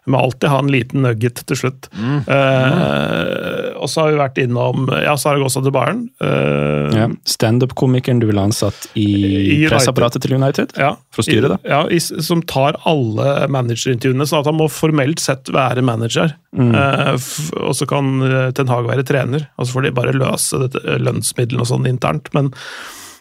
[0.07, 1.87] må alltid ha en liten nugget til slutt.
[1.97, 6.05] Eh, og så har vi vært innom ja, Saragossa til Bayern.
[6.23, 7.07] Eh, Ja.
[7.27, 10.71] Standup-komikeren du ville ansatt i, I pressapparatet til United?
[10.79, 11.57] Ja, For å styre det?
[11.67, 16.33] Ja, i, som tar alle managerintervjuene, sånn at han må formelt sett være manager.
[16.57, 16.71] Mm.
[16.73, 18.15] Eh, f og så kan
[18.57, 22.31] Ten Hag være trener, og så får de bare løse dette, lønnsmidlene og sånn internt.
[22.37, 22.53] Men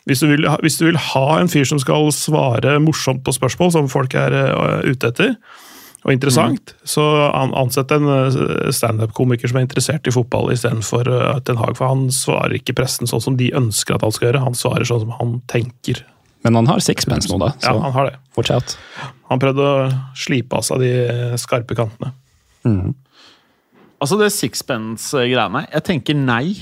[0.07, 3.72] hvis du, vil, hvis du vil ha en fyr som skal svare morsomt på spørsmål
[3.75, 4.37] som folk er
[4.87, 5.35] ute etter,
[6.05, 6.87] og interessant, Mm.
[6.87, 7.03] så
[7.57, 12.09] ansett en eh, standup-komiker som er interessert i fotball istedenfor uh, Ten Hag, for han
[12.15, 15.11] svarer ikke pressen sånn som de ønsker at han skal gjøre, han svarer sånn som
[15.19, 16.05] han tenker.
[16.45, 17.49] Men han har sixpence nå, da.
[17.59, 18.17] Så Ja, han har det.
[18.37, 18.77] watch out.
[19.31, 20.93] Han prøvde å slipe av seg de
[21.43, 22.13] skarpe kantene.
[24.01, 25.65] Altså det sixpence-greiene.
[25.73, 26.55] Jeg tenker nei.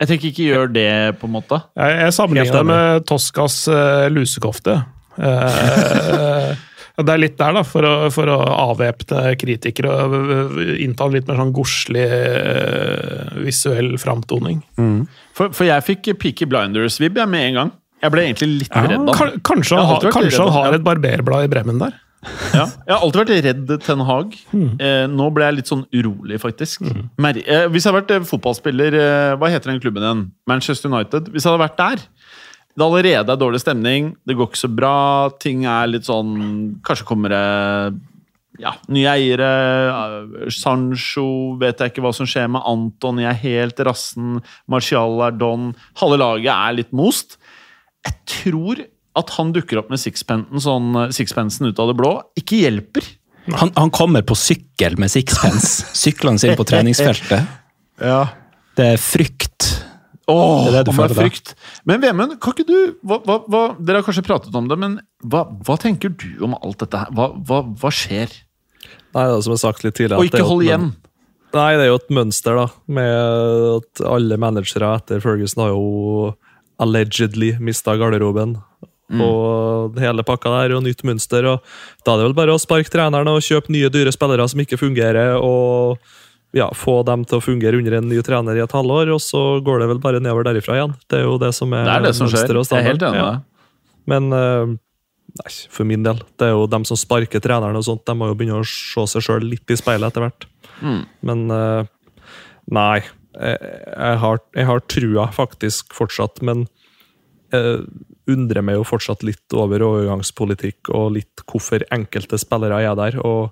[0.00, 0.88] Jeg tenker ikke gjør det,
[1.20, 1.60] på en måte.
[1.78, 4.80] Jeg, jeg sammenligner det med Toskas uh, lusekofte.
[5.14, 6.54] Eh,
[7.02, 8.36] det er litt der, da, for å, for å
[8.68, 14.60] avvæpne kritikere og innta en litt mer sånn godslig øh, visuell framtoning.
[15.34, 17.74] For, for jeg fikk Peaky Blinders-vibb med en gang.
[18.04, 19.14] Jeg ble egentlig litt redd da.
[19.42, 21.96] Kanskje han, har kanskje han har et barberblad i bremmen der?
[22.54, 22.64] Ja.
[22.86, 24.36] Jeg har alltid vært redd Ten Hag.
[24.54, 24.68] Mm.
[24.80, 26.84] Eh, nå ble jeg litt sånn urolig, faktisk.
[27.20, 30.22] Mer eh, hvis jeg hadde vært eh, fotballspiller eh, Hva heter den klubben igjen?
[30.50, 31.30] Manchester United.
[31.32, 32.04] Hvis jeg hadde vært der
[32.74, 34.96] Det allerede er dårlig stemning, det går ikke så bra,
[35.38, 36.34] ting er litt sånn
[36.84, 37.44] Kanskje kommer det
[38.62, 39.48] ja, nye eiere.
[39.90, 42.62] eh, Sancho vet jeg ikke hva som skjer med.
[42.70, 44.36] Antony er helt rassen.
[44.70, 45.72] Marcial er don.
[45.98, 47.38] Halve laget er litt most.
[48.06, 48.84] Jeg tror
[49.18, 53.10] at han dukker opp med sixpensen, sånn, eh, sixpensen ut av det blå, ikke hjelper.
[53.58, 57.52] Han, han kommer på sykkel med sixpence, syklende inn på treningsfeltet.
[58.02, 58.24] ja.
[58.74, 59.53] Det er frykt.
[60.30, 61.14] Åh, Det er det da.
[61.14, 61.54] frykt.
[61.84, 64.98] Men Vemund, kan ikke du hva, hva, hva, Dere har kanskje pratet om det, men
[65.24, 67.10] hva, tenker du om alt dette her?
[67.12, 68.32] Hva, skjer?
[69.14, 70.94] Nei, det er som jeg har sagt litt tidligere Og ikke hold igjen.
[71.54, 72.66] Nei, det er jo et mønster, da.
[72.90, 76.32] Med at alle managere etter Ferguson har jo
[76.82, 78.56] allegedly mista garderoben.
[79.12, 79.20] Mm.
[79.22, 81.46] Og hele pakka der, og nytt mønster.
[81.46, 81.62] og
[82.04, 84.80] Da er det vel bare å sparke treneren og kjøpe nye, dyre spillere som ikke
[84.80, 85.36] fungerer.
[85.38, 85.98] og
[86.54, 89.42] ja, Få dem til å fungere under en ny trener i et halvår, og så
[89.64, 90.94] går det vel bare nedover derifra igjen.
[91.10, 92.46] Det er jo det som er, Det er det som skjer.
[92.46, 93.42] Jeg er helt enig deg.
[94.10, 94.76] Men eh,
[95.40, 98.30] nei, for min del, det er jo dem som sparker treneren og sånt, de må
[98.30, 100.48] jo begynne å se seg sjøl litt i speilet etter hvert.
[100.84, 101.02] Mm.
[101.26, 101.92] Men eh,
[102.80, 103.04] nei.
[103.34, 106.68] Jeg, har, jeg har trua faktisk fortsatt, men
[107.50, 107.80] jeg
[108.30, 113.18] undrer meg jo fortsatt litt over overgangspolitikk og litt hvorfor enkelte spillere er der.
[113.26, 113.50] og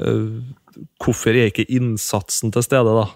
[0.00, 0.40] eh,
[1.02, 3.06] hvorfor er ikke innsatsen til stede, da?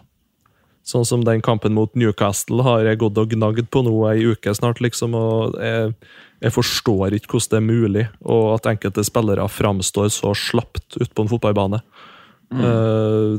[0.86, 4.54] Sånn som den kampen mot Newcastle har jeg gått og gnagd på nå ei uke
[4.56, 5.14] snart, liksom.
[5.14, 5.92] og jeg,
[6.40, 11.12] jeg forstår ikke hvordan det er mulig, og at enkelte spillere framstår så slapt ute
[11.12, 11.82] på en fotballbane.
[12.50, 13.36] Eh,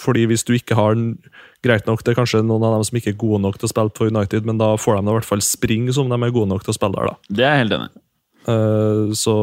[0.00, 1.14] fordi hvis du ikke har den
[1.62, 3.70] Greit nok, det er kanskje noen av dem som ikke er gode nok til å
[3.70, 6.48] spille på United, men da får de i hvert fall springe som de er gode
[6.48, 7.28] nok til å spille der, da.
[7.28, 7.90] Det er jeg helt enig
[9.16, 9.34] Så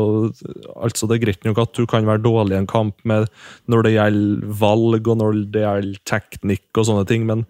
[0.75, 3.27] altså det er greit nok at du kan være dårlig i en kamp med
[3.71, 7.45] når det gjelder valg og når det gjelder teknikk og sånne ting, men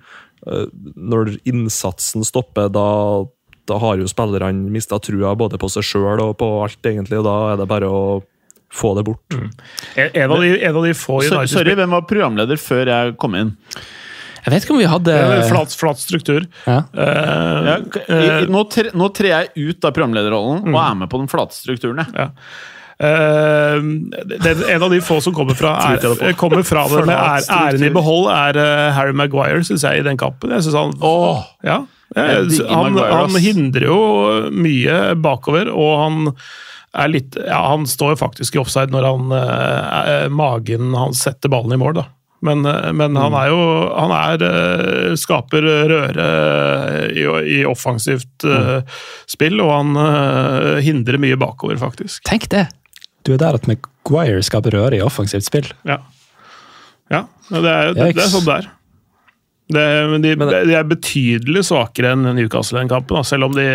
[0.48, 2.88] eh, når innsatsen stopper, da,
[3.70, 7.28] da har jo spillerne mista trua både på seg sjøl og på alt, egentlig, og
[7.30, 8.02] da er det bare å
[8.74, 9.24] få det bort.
[9.34, 9.50] Mm.
[10.14, 13.38] en av de, en av de få United sorry, hvem var programleder før jeg kom
[13.40, 13.56] inn?
[14.48, 15.14] Jeg vet ikke om vi hadde
[15.50, 16.46] Flat, flat struktur.
[16.64, 16.80] ja.
[16.96, 18.64] Uh, Ja, i, i, nå,
[19.12, 22.06] tre, jeg ut av programlederrollen og er med på den flate strukturen.
[22.16, 22.30] Ja.
[22.98, 23.84] Uh,
[24.26, 27.86] det, en av de få som kommer fra, er, kommer fra det med ære, æren
[27.90, 30.56] i behold, er eh, Harry Maguire, syns jeg, i den kampen.
[30.56, 31.44] Jeg synes han, oh.
[31.68, 31.82] ja,
[32.16, 34.00] Jeg han, han hindrer jo
[34.56, 36.32] mye bakover, og han
[36.98, 41.52] er litt ja, Han står jo faktisk i offside når han eh, magen hans setter
[41.52, 42.08] ballen i mål, da.
[42.46, 43.62] Men, eh, men han er jo
[43.98, 46.28] Han er eh, skaper røre
[47.10, 47.26] i,
[47.58, 48.86] i offensivt mm.
[49.30, 52.24] spill, og han eh, hindrer mye bakover, faktisk.
[52.28, 52.68] Tenk det!
[53.26, 55.68] Du er der at Maguire skaper røre i offensivt spill.
[55.88, 56.00] Ja.
[57.12, 58.74] ja det, er, det, det er sånn det er.
[59.68, 63.24] Det, men de, Men det- de er betydelig svakere enn Newcastle i den kampen, da,
[63.28, 63.66] selv om de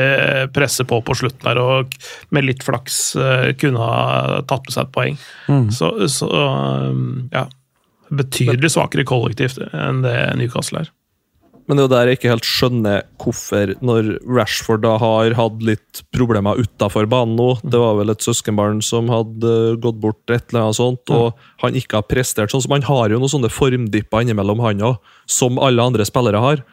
[0.55, 1.93] presser på på slutten her og
[2.33, 5.19] med litt flaks eh, kunne ha tatt med seg et poeng.
[5.69, 7.45] Så, så um, ja.
[8.13, 10.93] Betydelig svakere kollektivt enn det Newcastle er.
[11.69, 15.63] Men det er jo der jeg ikke helt skjønner hvorfor, når Rashford da har hatt
[15.65, 20.43] litt problemer utafor banen nå Det var vel et søskenbarn som hadde gått bort, et
[20.51, 22.65] eller annet sånt, og han ikke har prestert sånn.
[22.65, 24.99] Så man har jo noen sånne formdipper innimellom, han òg,
[25.31, 26.65] som alle andre spillere har.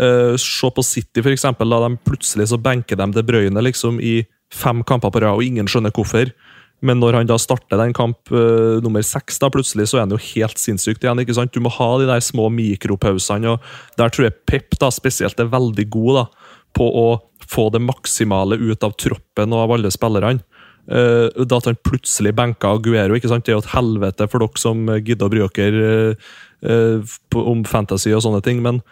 [0.00, 1.70] Uh, se på City, for eksempel.
[1.70, 5.46] Da de plutselig så benker de De Bruyne liksom i fem kamper på rad, og
[5.46, 6.34] ingen skjønner hvorfor.
[6.82, 10.14] Men når han da starter den kamp uh, nummer seks, da plutselig så er han
[10.14, 11.22] jo helt sinnssykt igjen.
[11.22, 11.54] ikke sant?
[11.54, 15.52] Du må ha de der små mikropausene, og der tror jeg Pep da spesielt er
[15.52, 16.24] veldig god da,
[16.74, 17.06] på å
[17.52, 20.42] få det maksimale ut av troppen og av alle spillerne.
[20.90, 23.46] Uh, da at han plutselig benka Aguero, ikke sant?
[23.46, 26.16] det er jo et helvete for dere som gidder å bry dere
[26.66, 28.82] uh, om fantasy og sånne ting, men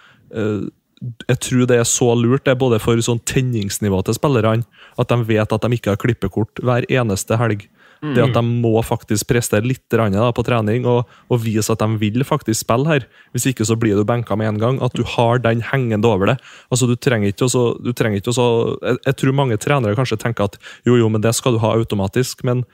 [1.01, 4.67] jeg tror det er så lurt, det er både for sånn tenningsnivå til spillerne,
[5.01, 7.65] at de vet at de ikke har klippekort hver eneste helg.
[8.01, 11.99] Det at de må faktisk prestere litt da, på trening og, og vise at de
[12.01, 13.07] vil faktisk spille her.
[13.35, 14.79] Hvis ikke så blir du benka med en gang.
[14.83, 16.39] At du har den hengende over det.
[16.71, 20.17] Altså, Du trenger ikke også, du trenger ikke også jeg, jeg tror mange trenere kanskje
[20.21, 22.45] tenker at jo, jo, men det skal du ha automatisk.
[22.45, 22.65] Men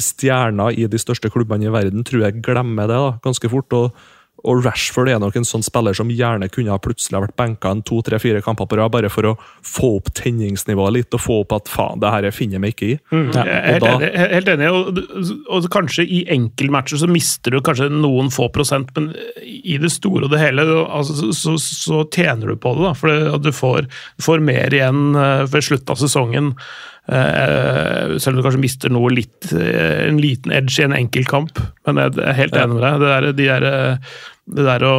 [0.00, 3.72] stjerner i de største klubbene i verden tror jeg glemmer det da, ganske fort.
[3.72, 3.94] og
[4.42, 7.82] og Rashford er nok en sånn spiller som gjerne kunne ha plutselig vært benka en
[7.86, 9.34] to, tre, fire kamper på rad, bare for å
[9.66, 12.88] få opp tenningsnivået litt, og få opp at faen, det her finner jeg meg ikke
[12.88, 12.98] i.
[13.12, 14.70] Jeg er helt, da- enig, helt enig.
[14.72, 15.02] Og,
[15.46, 19.12] og kanskje i enkeltmatcher så mister du kanskje noen få prosent, men
[19.46, 22.88] i det store og det hele altså, så, så, så tjener du på det.
[22.88, 23.86] da, For du får,
[24.18, 26.56] du får mer igjen eh, ved slutten av sesongen.
[27.02, 31.26] Uh, selv om du kanskje mister noe litt, uh, en liten edge i en enkelt
[31.30, 31.58] kamp.
[31.88, 33.00] Men jeg er helt enig med deg.
[33.02, 34.94] Det der, de der, eh, det der å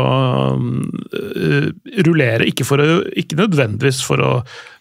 [0.55, 1.69] uh,
[2.07, 4.33] rullere, ikke, å, ikke nødvendigvis for å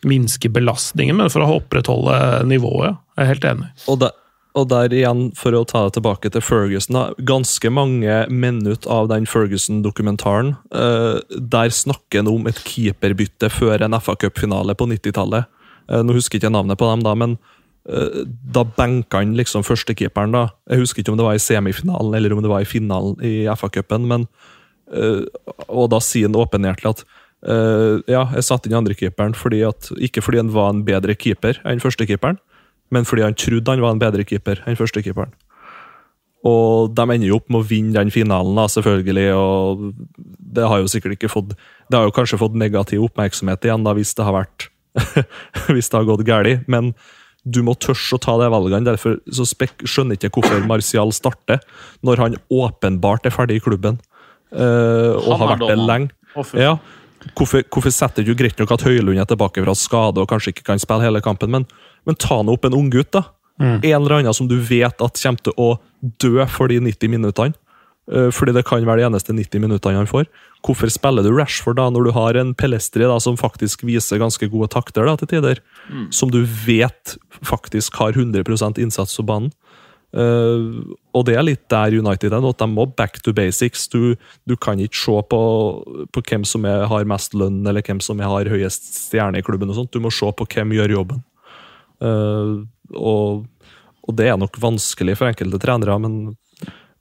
[0.09, 2.16] minske belastningen, men for å opprettholde
[2.48, 2.98] nivået.
[3.16, 3.70] Jeg er helt enig.
[3.90, 4.14] Og, der,
[4.59, 9.11] og der igjen, for å ta det tilbake til Ferguson, da, ganske mange minutter av
[9.12, 15.51] den Ferguson-dokumentaren, uh, der snakker han om et keeperbytte før en FA Cup-finale på 90-tallet.
[15.90, 19.64] Uh, nå husker jeg ikke navnet på dem, da, men eh, da benka han liksom
[19.66, 20.33] førstekeeperen.
[20.33, 20.49] da.
[20.71, 23.47] Jeg husker ikke om det var i semifinalen eller om det var i finalen i
[23.51, 24.29] FA-cupen, men
[24.92, 25.25] eh,
[25.68, 27.05] Og da sier han åpenhjertelig at
[27.49, 31.59] eh, ja, jeg satte inn andrekeeperen fordi at, ikke fordi han var en bedre keeper
[31.66, 32.38] enn førstekeeperen,
[32.90, 35.35] men fordi han trodde han var en bedre keeper enn førstekeeperen.
[36.42, 39.29] Og de ender jo opp med å vinne den finalen, da, selvfølgelig.
[39.38, 43.85] og Det har jo sikkert ikke fått Det har jo kanskje fått negativ oppmerksomhet igjen
[43.87, 44.68] da, hvis det har vært
[45.73, 46.66] hvis det har gått galt.
[46.66, 46.92] Men
[47.42, 48.87] du må tørre å ta de valgene.
[48.87, 51.62] Derfor så skjønner ikke hvorfor Martial starter,
[52.07, 53.98] når han åpenbart er ferdig i klubben.
[54.52, 56.12] Uh, og har vært det lenge.
[56.59, 56.76] Ja,
[57.37, 60.66] hvorfor, hvorfor setter du greit nok at Høylund er tilbake fra skade og kanskje ikke
[60.70, 61.66] kan spille hele kampen, men,
[62.09, 63.26] men ta nå opp en unggutt, da.
[63.62, 65.68] En eller annen som du vet at kommer til å
[66.00, 67.55] dø for de 90 minuttene.
[68.12, 70.29] Eh, Fordi det kan være de eneste 90 minuttene han får.
[70.62, 74.48] Hvorfor spiller du Rashford da, når du har en Pelestri da, som faktisk viser ganske
[74.53, 75.62] gode takter da, til tider?
[76.12, 79.53] Som du vet faktisk har 100% innsats på banen.
[80.12, 83.87] Uh, og det er litt der United er nå, at de må back to basics.
[83.88, 84.12] Du,
[84.44, 85.40] du kan ikke se på,
[86.12, 89.46] på hvem som er, har mest lønn, eller hvem som er, har høyest stjerne i
[89.46, 89.72] klubben.
[89.72, 89.92] og sånt.
[89.94, 91.25] Du må se på hvem gjør jobben.
[92.05, 92.61] Uh,
[92.92, 93.48] og,
[94.05, 96.37] og det er nok vanskelig for enkelte trenere, men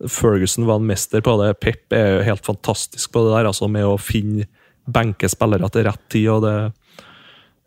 [0.09, 1.53] Ferguson var en mester på det.
[1.61, 4.47] Pep er jo helt fantastisk på det der, altså med å finne
[4.91, 6.29] benke spillere til rett tid.
[6.33, 6.55] og det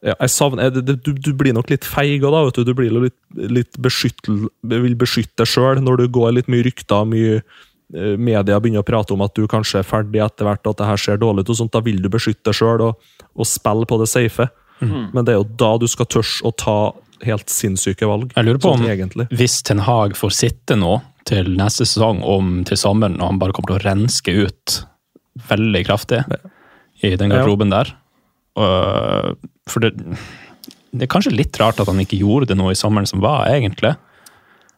[0.04, 2.42] ja, jeg savner, det, det, du, du blir nok litt feig òg, da.
[2.44, 2.64] vet du.
[2.68, 3.16] Du blir litt,
[3.48, 7.06] litt beskyttel, vil beskytte deg sjøl når du går litt mye rykter.
[7.08, 10.82] mye eh, Media begynner å prate om at du kanskje er ferdig etter hvert, at
[10.82, 11.54] det her ser dårlig ut.
[11.54, 14.50] og sånt, Da vil du beskytte deg sjøl og, og spille på det safe.
[14.84, 16.78] Men det er jo da du skal tørre å ta
[17.24, 18.34] helt sinnssyke valg.
[18.36, 19.24] Jeg lurer på om sånn egentlig.
[19.32, 23.56] hvis Ten Hag får sitte nå til neste sesong, om til sommeren, og han bare
[23.56, 24.78] kommer til å renske ut
[25.50, 26.22] veldig kraftig
[27.02, 27.90] i den garderoben der
[28.54, 29.94] For det,
[30.94, 33.48] det er kanskje litt rart at han ikke gjorde det nå i sommeren som var,
[33.50, 33.96] egentlig.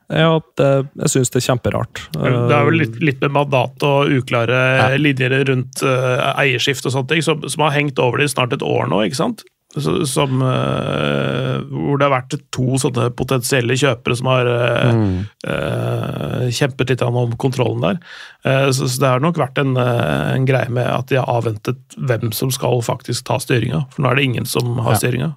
[0.06, 0.68] Ja, det,
[1.02, 2.04] jeg syns det er kjemperart.
[2.14, 7.10] Det er vel litt, litt med mandat og uklare linjer rundt uh, eierskift og sånne
[7.10, 9.42] ting, som, som har hengt over det i snart et år nå, ikke sant?
[9.76, 15.16] Så, som, uh, hvor det har vært to sånne potensielle kjøpere som har uh, mm.
[15.46, 17.98] uh, kjempet litt om kontrollen der.
[18.46, 21.98] Eh, så, så det har nok vært en, en greie med at de har avventet
[21.98, 23.84] hvem som skal faktisk ta styringa.
[23.92, 25.00] For nå er det ingen som har Ja.
[25.02, 25.30] styringa.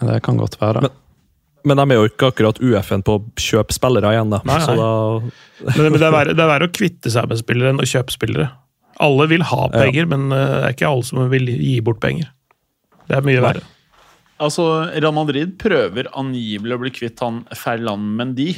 [0.00, 0.86] Det kan godt være.
[0.86, 0.98] Men-
[1.62, 4.40] Men de er jo ikke akkurat UF-en på å kjøpe spillere igjen, da.
[4.48, 4.76] Nei, Så nei.
[4.80, 7.82] da Men, men det, er verre, det er verre å kvitte seg med spillere enn
[7.82, 8.46] å kjøpe spillere.
[9.00, 12.30] Alle vil ha penger, men eh, det er ikke alle som vil gi bort penger.
[13.10, 13.66] Det er mye verre.
[14.40, 18.54] Altså, Real Madrid prøver angivelig å bli kvitt han Ferland Mendy.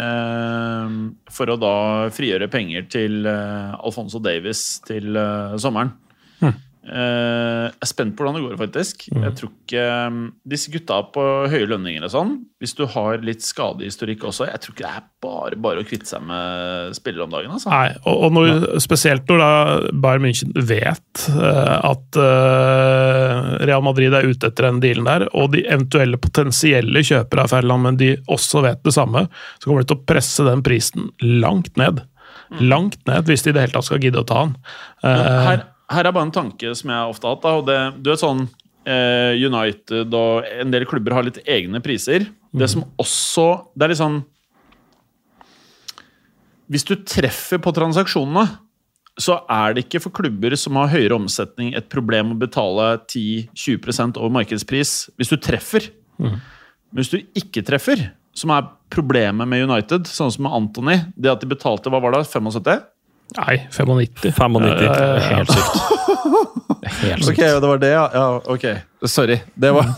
[0.00, 0.94] Eh,
[1.30, 1.74] for å da
[2.14, 5.92] frigjøre penger til eh, Alfonso Davis til eh, sommeren.
[6.40, 9.02] Eh, jeg er spent på hvordan det går, faktisk.
[9.12, 10.14] Jeg tror ikke eh,
[10.48, 14.74] Disse gutta på høye lønninger og sånn, hvis du har litt skadehistorikk også, jeg tror
[14.74, 17.52] ikke det er bare bare å kvitte seg med spillere om dagen.
[17.52, 17.68] altså.
[17.72, 19.50] Nei, og, og når, spesielt når da
[19.92, 25.52] Bayern München vet eh, at eh, Real Madrid er ute etter den dealen der, og
[25.54, 29.26] de eventuelle potensielle kjøpere av Ferland, men de også vet det samme,
[29.58, 32.00] så kommer de til å presse den prisen langt ned.
[32.58, 34.56] Langt ned, hvis de i det hele tatt skal gidde å ta den.
[35.04, 37.44] Men Eh, her, her er bare en tanke som jeg ofte har hatt.
[37.44, 38.44] Da, og det, du vet sånn
[38.86, 42.28] eh, United og en del klubber har litt egne priser.
[42.50, 43.46] Det som også
[43.78, 44.16] Det er litt sånn
[46.70, 48.42] Hvis du treffer på transaksjonene,
[49.20, 54.18] så er det ikke for klubber som har høyere omsetning, et problem å betale 10-20%
[54.18, 55.90] over markedspris hvis du treffer.
[56.90, 61.30] Men hvis du ikke treffer, som er problemet med United, sånn som med Anthony Det
[61.32, 62.86] at de betalte hva var det, 75?
[63.38, 64.32] Nei, 95.
[64.34, 64.82] 95.
[64.84, 64.94] Ja, ja, ja.
[64.94, 65.76] Det er helt sykt.
[67.00, 67.38] Helt sykt.
[67.38, 68.04] Ok, det var det, ja.
[68.14, 68.64] ja ok.
[69.08, 69.36] Sorry.
[69.54, 69.90] Det var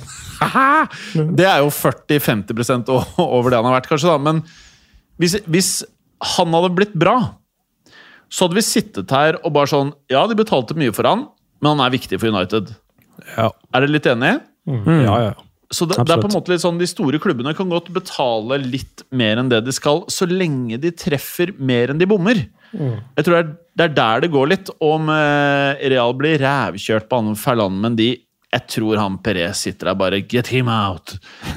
[1.38, 4.18] Det er jo 40-50 o- over det han har vært, kanskje, da.
[4.20, 4.42] Men
[5.22, 5.70] hvis, hvis
[6.36, 7.14] han hadde blitt bra,
[8.32, 11.26] så hadde vi sittet her og bare sånn Ja, de betalte mye for han,
[11.62, 12.74] men han er viktig for United.
[13.36, 13.50] Ja.
[13.72, 14.40] Er dere litt enige?
[15.06, 15.32] ja, ja.
[15.72, 18.58] Så det, det er på en måte litt sånn De store klubbene kan godt betale
[18.60, 22.42] litt mer enn det de skal, så lenge de treffer mer enn de bommer.
[22.72, 24.70] Jeg tror det er, det er der det går litt.
[24.82, 28.10] Om eh, Real blir rævkjørt på han Ferland Mendy
[28.52, 31.14] Jeg tror han Perez sitter der bare Get him out!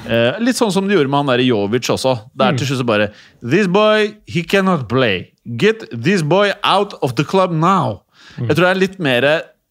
[0.08, 2.14] Eh, litt sånn som de gjorde med han der Jovic også.
[2.32, 3.10] Det er til slutt bare
[3.44, 5.30] This boy, he cannot play.
[5.44, 8.02] Get this boy out of the club now!
[8.36, 9.24] Jeg tror det er litt mer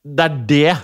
[0.06, 0.76] Det er det.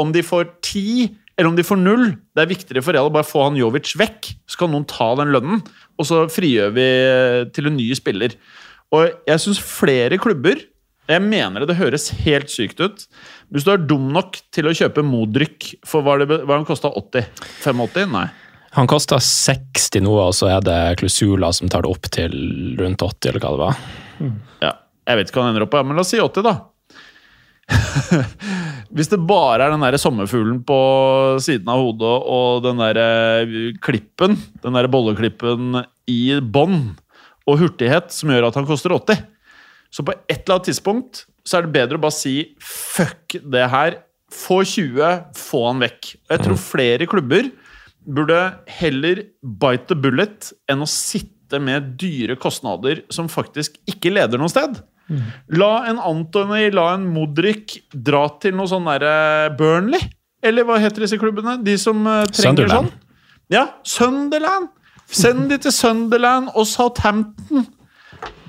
[0.00, 2.10] Om de får ti eller om de får null.
[2.36, 4.32] Det er viktigere for Real å bare få han Jovic vekk.
[4.46, 5.62] Så kan noen ta den lønnen,
[5.96, 6.84] og så frigjør vi
[7.56, 8.36] til en ny spiller.
[8.92, 10.60] Og jeg syns flere klubber
[11.08, 13.06] Jeg mener det, det høres helt sykt ut.
[13.52, 16.92] Hvis du er dum nok til å kjøpe Modric for hva, det, hva han kosta
[16.92, 17.26] 80?
[17.64, 18.12] 85?
[18.14, 18.28] Nei.
[18.72, 22.36] Han kosta 60 nå, og så er det Klusula som tar det opp til
[22.78, 23.82] rundt 80, eller hva det var.
[24.64, 24.70] Ja,
[25.10, 26.54] jeg vet ikke hva han ender opp på, men la oss si 80, da.
[28.96, 30.78] Hvis det bare er den der sommerfuglen på
[31.44, 36.94] siden av hodet og den der eh, klippen, den der bolleklippen i bånn,
[37.48, 39.22] og hurtighet som gjør at han koster 80,
[39.92, 43.66] så på et eller annet tidspunkt så er det bedre å bare si fuck det
[43.72, 43.98] her.
[44.32, 46.14] Få 20, få han vekk.
[46.24, 47.50] Og jeg tror flere klubber
[48.02, 48.38] burde
[48.80, 54.50] heller bite the bullet enn å sitte med dyre kostnader som faktisk ikke leder noe
[54.50, 54.80] sted.
[55.52, 60.00] La en Antony, la en Modric dra til noe sånn derre Burnley.
[60.42, 61.58] Eller hva heter disse klubbene?
[61.62, 62.88] De som eh, trenger Sunderland.
[62.88, 63.18] sånn.
[63.52, 64.72] Ja, Sunderland!
[65.12, 67.66] Send de til Sunderland og Southampton.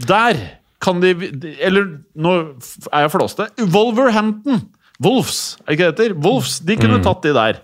[0.07, 0.39] Der
[0.83, 1.13] kan de
[1.63, 2.33] Eller nå
[2.91, 3.49] er jeg flåste.
[3.73, 4.63] Wolverhampton!
[5.03, 6.17] Wolves, er det ikke det heter?
[6.23, 7.63] Wolves, De kunne tatt de der.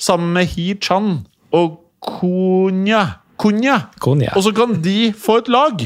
[0.00, 3.18] Sammen med He Chan og Konya.
[3.42, 3.78] Kunya.
[4.00, 4.30] Kunya.
[4.38, 5.82] Og så kan de få et lag.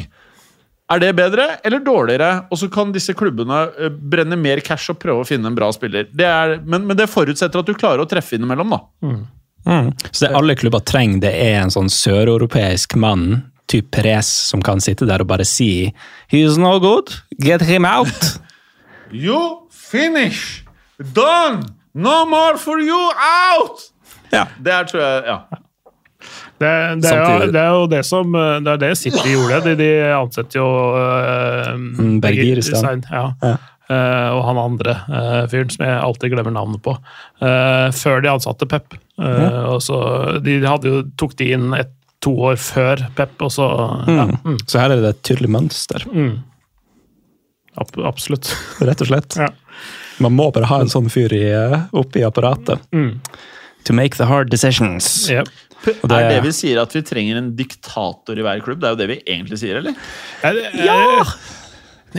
[0.92, 2.46] Er det bedre eller dårligere?
[2.52, 5.70] Og så kan disse klubbene eh, brenne mer cash og prøve å finne en bra
[5.74, 6.06] spiller.
[6.12, 8.80] Det er, men, men det forutsetter at du klarer å treffe innimellom, da.
[9.02, 9.24] Mm.
[10.10, 14.82] Så det alle klubber trenger, det er en sånn søreuropeisk mann, typ Perez, som kan
[14.82, 15.90] sitte der og bare si
[16.30, 17.10] He's no good,
[17.42, 18.38] get him out!
[19.10, 20.64] You finish!
[20.98, 21.66] Done!
[21.94, 23.90] No more for you out!
[24.30, 24.46] Ja.
[24.58, 25.38] Det er, tror jeg Ja.
[26.56, 26.68] Det,
[27.02, 29.58] det, er jo, det er jo det som eh, Det er det City gjorde.
[29.66, 31.74] De, de ansetter jo uh,
[32.22, 33.04] Bergir i stedet.
[33.12, 33.26] Ja.
[33.42, 33.56] Ja.
[33.88, 36.96] Eh, og han andre uh, fyren som jeg alltid glemmer navnet på.
[37.40, 38.96] Eh, før de ansatte Pep.
[39.16, 39.62] Ja.
[39.72, 39.96] og så,
[40.44, 43.68] de hadde jo, tok de inn et, to år før Pep, og så
[44.08, 44.34] ja, Mm.
[44.44, 46.02] mm, Så her er det et tydelig mønster,
[47.76, 48.50] ab, Absolutt.
[48.88, 49.36] rett og slett.
[49.40, 49.48] Ja.
[50.24, 52.80] Man må bare ha en sånn fyr i, eh, oppi apparatet.
[52.96, 53.18] Mm.
[53.86, 55.28] To make the hard decisions.
[55.30, 55.48] Yep.
[56.02, 58.80] Og det- Er det vi sier at vi trenger en diktator i hver klubb?
[58.80, 59.94] Det er jo det vi egentlig sier, eller?
[60.42, 60.52] Ja!
[60.52, 61.34] Det, vil-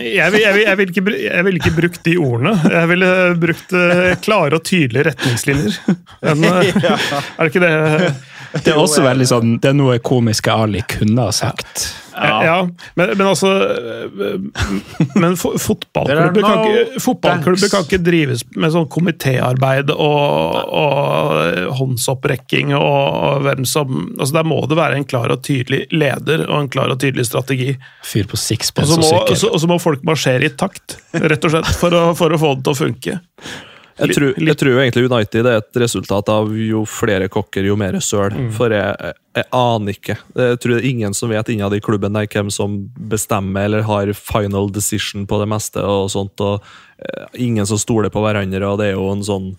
[0.01, 1.03] jeg, vil- jeg, vil ikke,
[1.47, 2.53] vil ikke brukt de ordene.
[2.71, 5.77] Jeg ville brukt eh, klare og tydelige retningslinjer.
[6.23, 6.81] Men, eh,
[7.37, 8.11] Er det ikke det?
[8.63, 11.87] Det er også veldig sånn, det er noe komiske Ali kunne ha sagt.
[12.18, 12.55] Ja,
[12.97, 14.39] men, men altså øh,
[15.15, 23.41] Men fo- fotballklubber, kan fotballklubber kan ikke drives med sånn komitéarbeid og, og håndsopprekking og
[23.45, 26.91] hvem som altså Der må det være en klar og tydelig leder og en klar
[26.93, 27.74] og tydelig strategi.
[28.07, 29.38] Fyr på Og sixpence så og må, sykkel.
[29.43, 32.39] så- og så må folk marsjere i takt, rett og slett, for å, for å
[32.41, 33.20] få det til å funke.
[33.97, 37.97] Jeg tror, jeg tror egentlig United er et resultat av jo flere kokker, jo mer
[38.03, 38.35] søl.
[38.35, 38.49] Mm.
[38.53, 40.17] For jeg, jeg, jeg aner ikke.
[40.37, 42.77] Jeg tror det er ingen som vet innad i klubben der hvem som
[43.09, 45.81] bestemmer eller har final decision på det meste.
[45.81, 46.61] og sånt, og
[47.01, 49.49] eh, Ingen som stoler på hverandre, og det er jo en sånn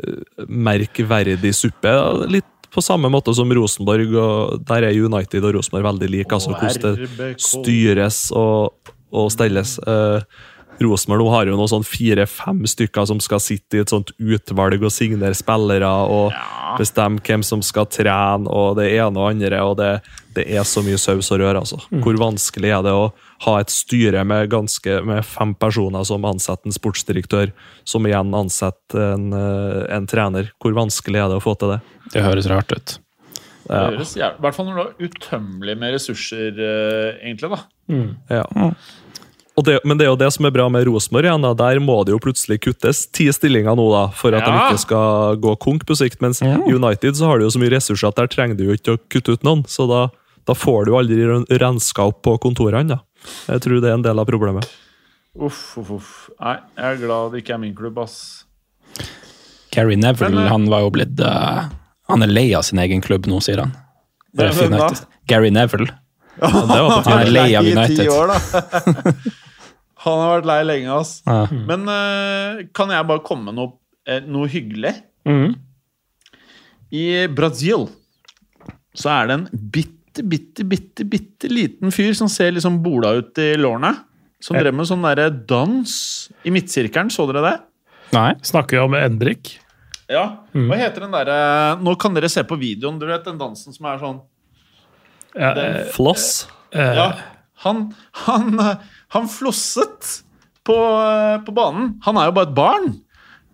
[0.00, 1.94] eh, merkverdig suppe.
[2.32, 6.32] Litt på samme måte som Rosenborg, og der er United og Rosenborg veldig like.
[6.34, 9.76] altså Hvordan det styres og, og stelles.
[9.78, 10.50] Eh,
[10.82, 14.90] Rosenborg har jo noen sånn fire-fem stykker som skal sitte i et sånt utvalg og
[14.92, 16.32] signere spillere og
[16.80, 19.60] bestemme hvem som skal trene, og det ene og andre.
[19.62, 19.90] og Det,
[20.34, 21.60] det er så mye saus og rør.
[21.62, 21.78] altså.
[22.02, 23.12] Hvor vanskelig er det å
[23.46, 27.52] ha et styre med, ganske, med fem personer som ansetter en sportsdirektør,
[27.86, 30.50] som igjen ansetter en, eh, en trener?
[30.60, 31.80] Hvor vanskelig er det å få til det?
[32.12, 32.98] Det høres rart ut.
[33.64, 37.50] Det høres jævlig- I hvert fall når du har utømmelig med ressurser, eh, egentlig.
[37.54, 37.62] da.
[38.28, 38.70] Ja.
[39.54, 41.28] Og det, men det er jo det som er bra med Rosenborg.
[41.28, 41.52] Ja.
[41.54, 45.38] Der må det jo plutselig kuttes ti stillinger nå, da, for at de ikke skal
[45.42, 46.18] gå konk på sikt.
[46.24, 48.96] Mens United så har de jo så mye ressurser at der trenger du jo ikke
[48.96, 49.62] å kutte ut noen.
[49.70, 50.08] Så da,
[50.50, 51.28] da får du aldri
[51.62, 52.96] renska opp på kontorene.
[52.96, 53.30] da.
[53.54, 54.66] Jeg tror det er en del av problemet.
[55.34, 56.10] Uff, uff, uff.
[56.42, 58.18] Nei, jeg er glad det ikke er min klubb, ass.
[59.74, 61.64] Gary Neville Men, eh, han var jo blitt uh,
[62.06, 63.72] Han er lei av sin egen klubb nå, sier han.
[64.34, 64.90] Det er Hvem da?
[65.30, 65.90] Gary Neville.
[66.38, 68.10] Ja, det var på Han er lei av United.
[68.10, 69.34] år.
[70.04, 71.12] Han har vært lei lenge, ass.
[71.26, 71.46] Ja.
[71.50, 73.72] Men uh, kan jeg bare komme med noe,
[74.06, 74.92] eh, noe hyggelig?
[75.24, 75.54] Mm.
[76.94, 77.86] I Brasil
[78.94, 83.40] så er det en bitte, bitte, bitte, bitte liten fyr som ser liksom bola ut
[83.42, 83.94] i lårene.
[84.44, 85.90] Som drev med sånn derre dans
[86.44, 87.08] i midtsirkelen.
[87.10, 87.54] Så dere det?
[88.14, 88.28] Nei.
[88.44, 89.54] Snakker vi om Endrik?
[90.12, 90.26] Ja.
[90.52, 91.36] Hva heter den derre
[91.80, 92.98] Nå kan dere se på videoen.
[93.00, 94.18] Du vet den dansen som er sånn
[95.34, 96.46] Ja, Den- eh, Floss.
[96.76, 97.06] eh, Ja.
[97.64, 97.94] Han,
[98.26, 98.76] han, eh,
[99.14, 100.12] han flosset
[100.66, 101.94] på, eh, på banen.
[102.06, 102.86] Han er jo bare et barn.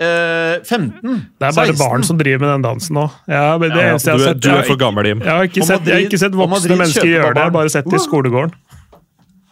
[0.01, 1.01] Eh, 15.
[1.37, 1.79] Det er bare 16.
[1.81, 3.03] barn som driver med den dansen nå.
[3.29, 5.21] Ja, men det Ja, du, er- du er for gammel, Jim.
[5.21, 7.57] Jeg har ikke sett, jeg har ikke sett voksne Madrid mennesker gjøre det, jeg har
[7.59, 8.55] bare sett det i skolegården.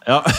[0.09, 0.21] Ja.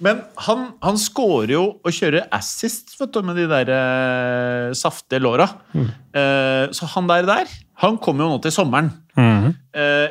[0.00, 5.20] Men han, han scorer jo og kjører assist vet du, med de der eh, saftige
[5.20, 5.44] låra.
[5.76, 7.50] Eh, så han der, der
[7.84, 8.88] han kommer jo nå til sommeren.
[9.76, 10.08] Eh,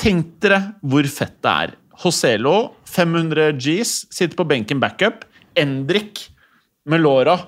[0.00, 1.74] tenk dere hvor fett det er.
[2.02, 5.24] Joselo, 500 Gs, sitter på benken backup.
[5.58, 6.26] Endrik
[6.90, 7.38] med låra.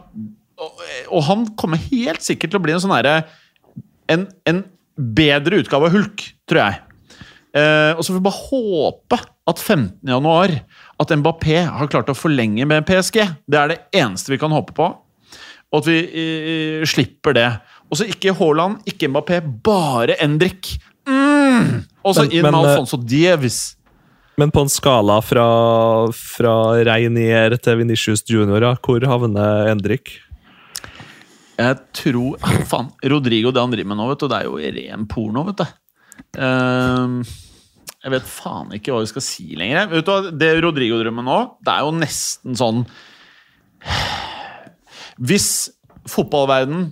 [0.57, 0.83] Og,
[1.13, 3.19] og han kommer helt sikkert til å bli en sånn herre
[4.13, 4.63] en, en
[4.97, 6.83] bedre utgave av Hulk, tror jeg.
[7.57, 9.99] Eh, og så får vi bare håpe at 15.
[10.11, 10.53] januar
[11.01, 13.23] at Mbappé har klart å forlenge med PSG.
[13.49, 14.91] Det er det eneste vi kan håpe på.
[15.73, 17.49] Og at vi eh, slipper det.
[17.91, 20.77] Og så ikke Haaland, ikke Mbappé, bare Endrik.
[21.09, 21.87] Mm!
[22.07, 23.76] Og så inn med eh, Alfonso Dievis.
[24.37, 25.47] Men på en skala fra,
[26.13, 30.19] fra Reinier til Venitius Junior, ja, hvor havner Endrik?
[31.57, 34.61] Jeg tror ah, Faen, Rodrigo, det han driver med nå, vet du, det er jo
[34.77, 35.67] ren porno, vet du.
[36.45, 37.17] Ehm,
[38.05, 39.89] jeg vet faen ikke hva vi skal si lenger.
[39.93, 42.85] Vet du Det Rodrigo drømmer nå, det er jo nesten sånn
[45.29, 45.49] Hvis
[46.09, 46.91] fotballverden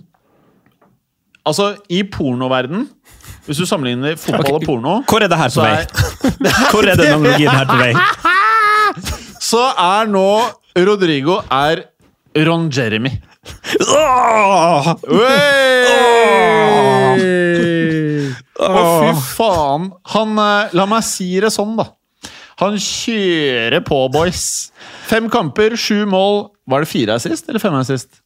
[1.45, 2.87] Altså, i pornoverden
[3.45, 5.75] Hvis du sammenligner fotball og porno Hvor er det her på vei?
[6.73, 7.93] Hvor er den analogien her på vei?
[9.49, 10.27] så er nå
[10.75, 11.85] Rodrigo er
[12.45, 13.11] Ron Jeremy.
[13.95, 14.89] Åh!
[18.55, 19.91] Å, fy faen.
[20.15, 21.89] Han eh, La meg si det sånn, da.
[22.61, 24.45] Han kjører på, boys.
[25.09, 26.47] Fem kamper, sju mål.
[26.71, 28.21] Var det fire assist eller fem assist?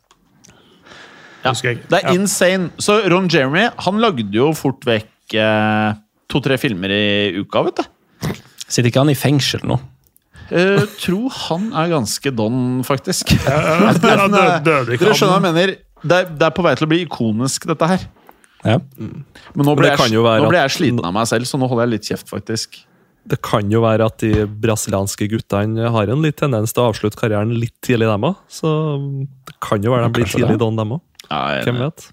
[1.44, 1.54] Ja.
[1.54, 2.70] Det er insane.
[2.82, 5.98] Så Ron Jeremy han lagde jo fort vekk eh,
[6.30, 8.34] to-tre filmer i uka, vet du.
[8.70, 9.80] Sitter ikke han i fengsel nå?
[10.50, 13.36] Jeg tror han er ganske don, faktisk.
[13.46, 13.60] Ja,
[13.92, 15.76] eh, døde- døde ikke dere skjønner hva jeg mener?
[16.00, 18.06] Det er, det er på vei til å bli ikonisk, dette her.
[18.66, 18.78] Ja.
[18.98, 21.86] Men nå blir ble, jeg, nå ble jeg sliten av meg selv, så nå holder
[21.88, 22.80] jeg litt kjeft, faktisk.
[23.30, 27.20] Det kan jo være at de brasilianske guttene har en litt tendens til å avslutte
[27.20, 28.40] karrieren litt tidlig, dem òg.
[28.50, 28.72] Så
[29.48, 31.04] det kan jo være de blir tidlig don, dem òg.
[31.30, 32.08] Ja, Hvem vet?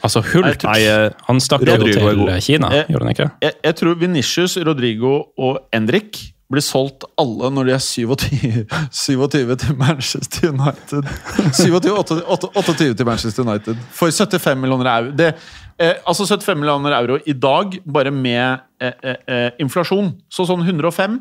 [0.00, 2.26] Altså, Hulk Nei, eh, han stakk jo til.
[2.40, 3.30] Kina, jeg, gjorde han ikke?
[3.44, 6.20] jeg, jeg tror Venitius, Rodrigo og Endrik
[6.50, 11.10] blir solgt alle når de er 27, 27 til Manchester United.
[11.54, 15.12] 27, 28, 28 til Manchester United for 75 millioner euro.
[15.16, 15.32] Det,
[15.78, 20.14] eh, altså 75 millioner euro i dag, bare med eh, eh, eh, inflasjon.
[20.30, 21.20] Så sånn 105.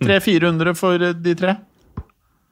[0.00, 1.56] 300-400 for eh, de tre.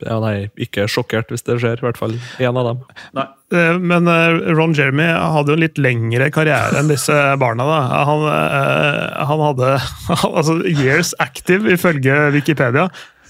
[0.06, 2.82] Ja, nei, ikke sjokkert hvis det skjer, i hvert fall én av dem.
[3.18, 3.24] Nei.
[3.50, 7.66] Eh, Men eh, Ron Jeremy hadde jo en litt lengre karriere enn disse barna.
[7.66, 7.78] da.
[8.06, 9.72] Han, eh, han hadde
[10.38, 12.88] altså years active, ifølge Wikipedia.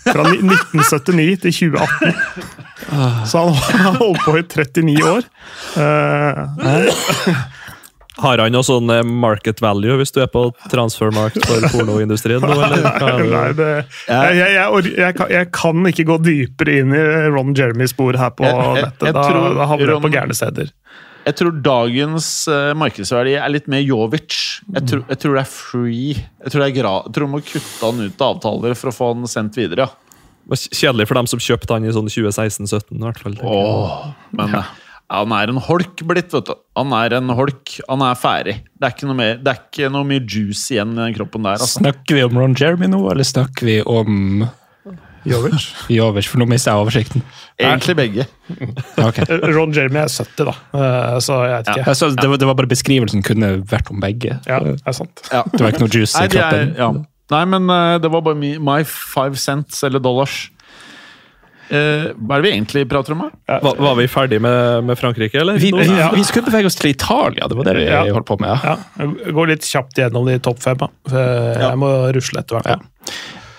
[0.09, 2.14] Fra 1979 til 2018.
[3.29, 5.27] Så han holdt på i 39 år.
[8.19, 12.51] Har han noe sånn eh, market value hvis du er på transfermarkt for pornoindustrien nå,
[12.55, 12.87] eller?
[12.99, 13.29] hva det?
[13.35, 13.69] Nei, det,
[14.09, 18.19] jeg, jeg, jeg, jeg, kan, jeg kan ikke gå dypere inn i Ron Jeremys spor
[18.19, 19.12] her på nettet.
[19.12, 20.73] Da, tror da havner jeg på gærne steder.
[21.29, 24.35] Jeg tror dagens uh, markedsverdi er litt mer Jovic.
[24.73, 26.12] Jeg tror, jeg tror det er free.
[26.16, 28.91] Jeg tror, det er gra jeg tror du må kutte han ut av avtaler for
[28.91, 29.89] å få han sendt videre.
[29.89, 30.05] ja.
[30.49, 33.35] Kjedelig for dem som kjøpte han i sånn 2016-2017, i hvert fall.
[33.45, 34.07] Åh,
[34.39, 34.71] men eh,
[35.09, 36.54] han er en holk blitt, vet du.
[36.76, 37.78] Han er en holk.
[37.88, 38.59] Han er ferdig.
[38.76, 41.46] Det er ikke noe, mer, det er ikke noe mye juice igjen i den kroppen
[41.48, 41.56] der.
[41.56, 41.80] Altså.
[41.80, 44.44] Snakker vi om Ron Jeremy nå, eller snakker vi om
[45.28, 45.64] Jovic.
[45.92, 46.28] Jovic?
[46.30, 47.24] For nå mister jeg oversikten.
[47.61, 48.26] Egentlig begge.
[49.09, 49.24] Okay.
[49.54, 51.82] Ron Jeremy er 70, da, Eh, så jeg vet ikke.
[51.86, 54.36] Jeg så, det, var, det var bare beskrivelsen kunne vært om begge.
[54.48, 55.22] Ja, det er sant.
[55.32, 55.42] Ja.
[55.52, 56.74] Det var ikke noe juice Nei, i de er, kroppen.
[56.78, 56.88] ja.
[57.28, 60.48] Nei, men eh, det var bare my, my five cents, eller dollars.
[61.71, 63.33] Eh, hva er det vi egentlig prater om her?
[63.62, 65.59] Var, var vi ferdig med, med Frankrike, eller?
[65.61, 66.11] Vi, vi, Ja.
[66.14, 68.05] vi skulle bevege oss til Italia, det var det vi Ja.
[68.12, 68.55] holdt på med.
[68.64, 68.77] Ja.
[68.99, 70.79] Ja, Gå går litt kjapt gjennom de topp fem.
[71.12, 72.66] Jeg må rusle etter hvert.
[72.66, 73.12] Ja.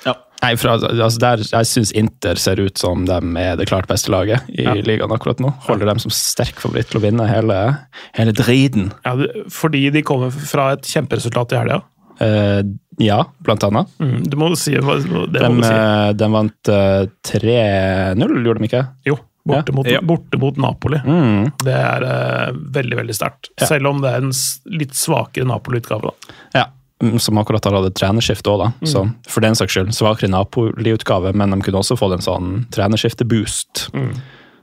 [0.05, 0.13] Ja.
[0.41, 4.09] Nei, fra, altså der, Jeg syns Inter ser ut som de er det klart beste
[4.09, 4.73] laget i Ja.
[4.73, 5.53] ligaen akkurat nå.
[5.67, 7.77] Holder dem som sterk favoritt til å vinne hele,
[8.15, 8.91] hele driten.
[9.05, 9.15] Ja,
[9.51, 11.81] fordi de kommer fra et kjemperesultat i helga.
[12.19, 12.61] Eh,
[12.99, 13.87] ja, blant annet.
[14.03, 15.71] Mm, du må si hva det De, må du si.
[15.73, 18.81] eh, de vant uh, 3-0, gjorde de ikke?
[19.07, 19.15] Jo,
[19.47, 19.75] borte, ja.
[19.77, 20.01] mot, Ja.
[20.03, 20.99] borte mot Napoli.
[21.05, 21.51] Mm.
[21.63, 23.51] Det er uh, veldig, veldig sterkt.
[23.59, 23.69] Ja.
[23.71, 24.33] Selv om det er en
[24.75, 26.11] litt svakere Napoli-utgave.
[26.57, 26.65] Ja,
[27.03, 28.71] mm, som akkurat har hatt et trenerskifte òg, da.
[28.91, 33.87] Så for den saks skyld, svakere Napoli-utgave, men de kunne også fått en sånn trenerskifte-boost.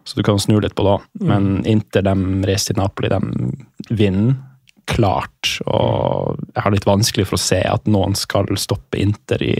[0.06, 1.06] Så du kan snu litt på det òg.
[1.26, 2.12] Men Inter de
[2.46, 4.36] reiser til Napoli, de vinner
[4.90, 5.56] klart.
[5.66, 9.56] Og jeg har litt vanskelig for å se at noen skal stoppe Inter i,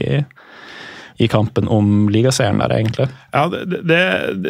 [1.23, 3.07] i kampen om ligaseieren der, egentlig.
[3.35, 4.01] Ja, det, det,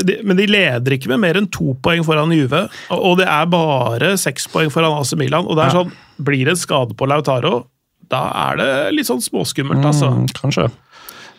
[0.06, 2.66] det, men de leder ikke med mer enn to poeng foran Juve.
[2.94, 5.46] Og og det er bare seks poeng foran AC Milan.
[5.46, 5.80] Og det er Ja.
[5.82, 7.66] sånn, Blir det en skade på Lautaro,
[8.08, 9.84] da er det litt sånn småskummelt.
[9.84, 10.08] altså.
[10.14, 10.70] Mm, kanskje.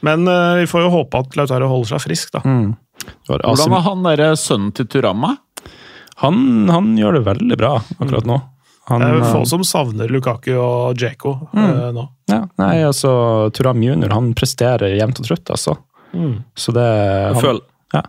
[0.05, 2.41] Men uh, vi får jo håpe at Lautaro holder seg frisk, da.
[2.45, 2.75] Mm.
[3.29, 5.37] var Hvordan var han derre sønnen til Turama?
[6.17, 8.37] han, han gjør det veldig bra akkurat nå.
[8.87, 12.05] Han, Det er jo få som savner Lukaku og Djeko eh, nå.
[12.31, 13.11] Ja, nei, altså
[13.55, 15.75] Turam junior han presterer jevnt og trutt, altså.
[16.57, 18.03] Så det Jeg han, føler, ja.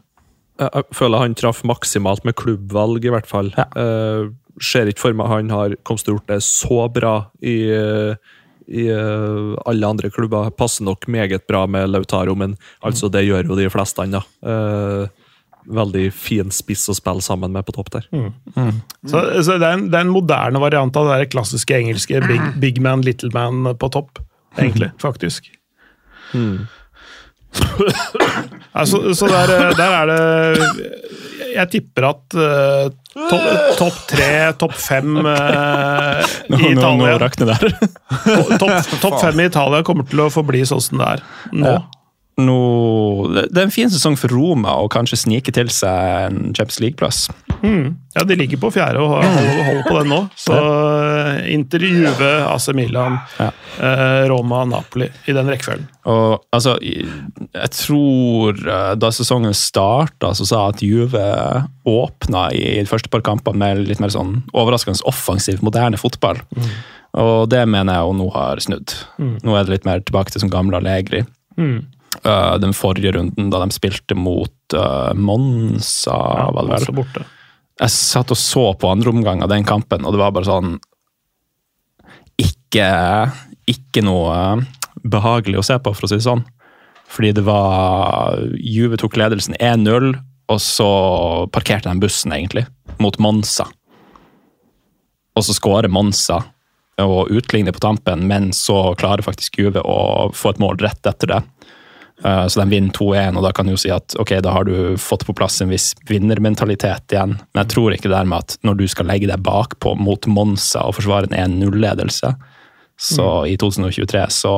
[0.62, 3.50] jeg jeg føler han traff maksimalt med klubbvalg, i hvert fall.
[3.58, 3.66] Ja.
[3.74, 4.30] Uh,
[4.62, 8.34] ser ikke for meg han har kommet til å gjort det så bra i, eh,
[8.68, 10.50] i eh, alle andre klubber.
[10.50, 14.24] Passer nok meget bra med Lautaro, men altså, det gjør jo de fleste andre.
[14.42, 15.17] Eh,
[15.74, 18.08] veldig fin spiss å spille sammen med på topp der.
[19.08, 22.42] Så, så det, er en, det er en moderne variant av det klassiske engelske big,
[22.62, 24.22] big man, little man på topp.
[24.58, 25.50] Egentlig, faktisk.
[28.78, 30.20] Altså, så der, der er det
[31.56, 32.90] Jeg tipper at uh,
[33.30, 33.46] topp
[33.78, 36.20] top tre, topp fem uh,
[36.52, 37.64] Nå, i nå, nå Italia det der.
[38.62, 41.24] topp, top fem i Italia kommer til å forbli sånn som det er
[41.56, 41.72] nå.
[41.72, 41.78] Ja.
[42.38, 42.54] Nå,
[43.34, 47.24] det er en fin sesong for Roma å kanskje snike til seg en Champions League-plass.
[48.14, 50.18] Ja, de ligger på fjerde og holder, holder på den nå.
[50.38, 53.48] Så eh, Inter, Juve, AC Milan, Ja.
[53.82, 55.88] eh, Roma, Napoli i den rekkefølgen.
[56.06, 61.24] Og altså, jeg tror eh, da sesongen starta, så sa at Juve
[61.90, 66.38] åpna i de første par kampene med litt mer sånn overraskende offensiv, moderne fotball.
[67.18, 68.94] Og det mener jeg jo nå har snudd.
[69.18, 71.24] Nå er det litt mer tilbake til som gamle Allegri.
[72.24, 76.18] Eh, den forrige runden, da de spilte mot Monsa Monza,
[76.52, 76.94] var det vel?
[76.96, 77.24] Borte.
[77.80, 80.78] jeg satt og så på andre omgang av den kampen, og det var bare sånn
[82.38, 82.88] Ikke,
[83.68, 84.64] ikke noe eh,
[85.04, 86.44] behagelig å se på, for å si det sånn.
[87.08, 90.12] Fordi det var Juve tok ledelsen 1-0,
[90.48, 90.90] og så
[91.52, 92.66] parkerte de bussen, egentlig,
[93.00, 93.66] mot Monza.
[95.36, 96.40] Og så skårer Monza
[96.98, 101.30] og utligner på tampen, men så klarer faktisk Juve å få et mål rett etter
[101.30, 101.40] det.
[102.24, 104.64] Eh, Så de vinner 2-1, og da kan du jo si at ok, da har
[104.64, 107.36] du fått på plass en viss vinnermentalitet igjen.
[107.54, 110.26] Men jeg tror ikke det der med at når du skal legge deg bakpå mot
[110.26, 112.34] Monza og forsvare en 1-0-ledelse,
[113.00, 114.52] Så i 2023 så,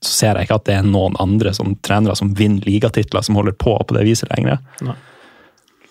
[0.00, 3.34] så ser jeg ikke at det er noen andre som trenere som vinner ligatitler, som
[3.34, 4.60] holder på på det viset lenger.
[4.86, 4.94] Nei.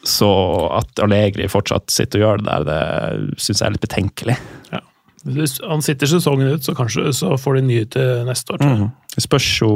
[0.07, 0.29] Så
[0.77, 4.37] at Allegri fortsatt sitter og gjør det der, det syns jeg er litt betenkelig.
[4.71, 4.79] Ja.
[5.27, 8.63] Hvis Han sitter sesongen ut, så kanskje så får de nye til neste år.
[8.63, 8.91] tror jeg.
[9.19, 9.69] Det spørs jo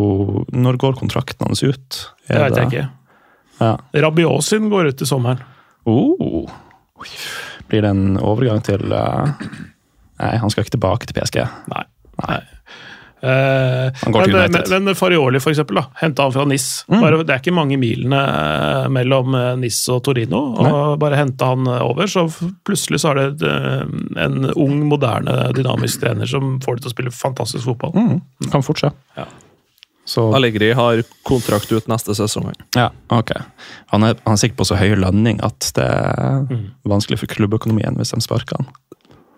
[0.55, 1.97] Når går kontrakten hans ut?
[2.29, 2.85] Det veit jeg ikke.
[3.59, 3.73] Ja.
[4.05, 5.43] Rabiot sin går ut i sommeren.
[5.83, 6.47] Oh.
[7.67, 9.27] Blir det en overgang til uh...
[10.23, 11.41] Nei, han skal ikke tilbake til PSG.
[11.73, 11.83] Nei.
[12.23, 12.37] Nei.
[12.39, 14.69] Eh, Han går til men, United.
[14.69, 16.85] men, men Farioli, for eksempel, da, henta han fra NIS.
[16.91, 16.97] Mm.
[17.01, 20.41] Bare, det er ikke mange milene eh, mellom eh, NIS og Torino.
[20.59, 22.25] og Bare henta han eh, over, så
[22.67, 23.85] plutselig så er det eh,
[24.25, 27.95] en ung, moderne, dynamisk trener som får det til å spille fantastisk fotball.
[27.95, 28.51] Mm.
[28.51, 28.99] Kan fortsette.
[29.19, 29.29] Ja.
[30.05, 32.49] Så Allegri har kontrakt ut neste sesong.
[32.75, 33.31] Ja, ok.
[33.93, 36.43] Han er, han er sikker på så høy lønning at det er
[36.91, 38.67] vanskelig for klubbøkonomien hvis de sparker han.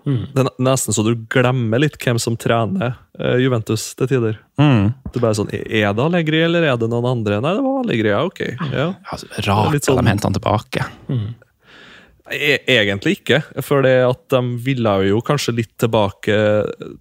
[0.05, 3.01] Det er nesten så du glemmer litt hvem som trener eh,
[3.39, 4.37] Juventus til tider.
[4.59, 4.93] Mm.
[5.11, 7.39] Det er bare sånn, Er det Allegri, eller er det noen andre?
[7.43, 8.41] Nei, det var Allegri, ja, ok.
[8.73, 8.87] Ja.
[9.11, 10.85] Altså, rart sånn- de henter han tilbake.
[12.31, 16.33] E egentlig ikke, for det at de ville jo kanskje litt tilbake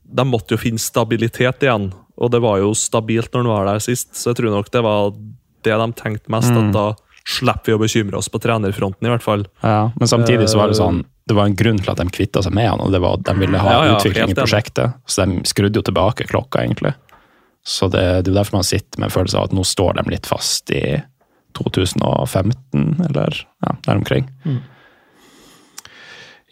[0.05, 1.87] De måtte jo finne stabilitet igjen,
[2.21, 4.83] og det var jo stabilt når han var der sist, så jeg tror nok det
[4.85, 5.15] var
[5.65, 6.91] det de tenkte mest, at da
[7.25, 9.47] slipper vi å bekymre oss på trenerfronten, i hvert fall.
[9.65, 12.43] Ja, men samtidig så var det sånn det var en grunn til at de kvitta
[12.45, 14.99] seg med han, og det var at de ville ha Ja, ja, utvikling i prosjektet.
[15.09, 16.93] Så de skrudde jo tilbake klokka, egentlig.
[17.65, 20.05] Så det, det er derfor man sitter med en følelse av at nå står de
[20.13, 20.85] litt fast i
[21.57, 24.29] 2015, eller ja, der omkring.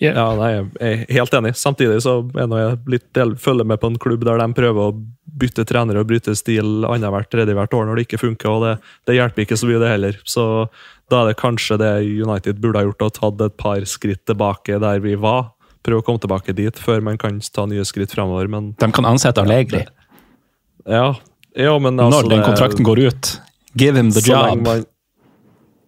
[0.03, 0.13] Ja.
[0.19, 1.53] Ja, nei, jeg er helt enig.
[1.59, 4.97] Samtidig så er jeg litt del, følger med på en klubb der de prøver å
[5.39, 8.73] bytte trener og bryte stil annethvert tredje hvert år når det ikke funker, og det,
[9.09, 10.19] det hjelper ikke så mye, det heller.
[10.29, 10.45] Så
[11.13, 11.93] da er det kanskje det
[12.27, 15.53] United burde ha gjort, og tatt et par skritt tilbake der vi var.
[15.87, 19.07] Prøve å komme tilbake dit før man kan ta nye skritt framover, men De kan
[19.09, 19.85] ansette Allegri
[20.87, 21.09] ja.
[21.59, 23.33] ja men altså, når den det- kontrakten går ut.
[23.79, 24.67] Give him the så lenge job.
[24.67, 24.85] Man,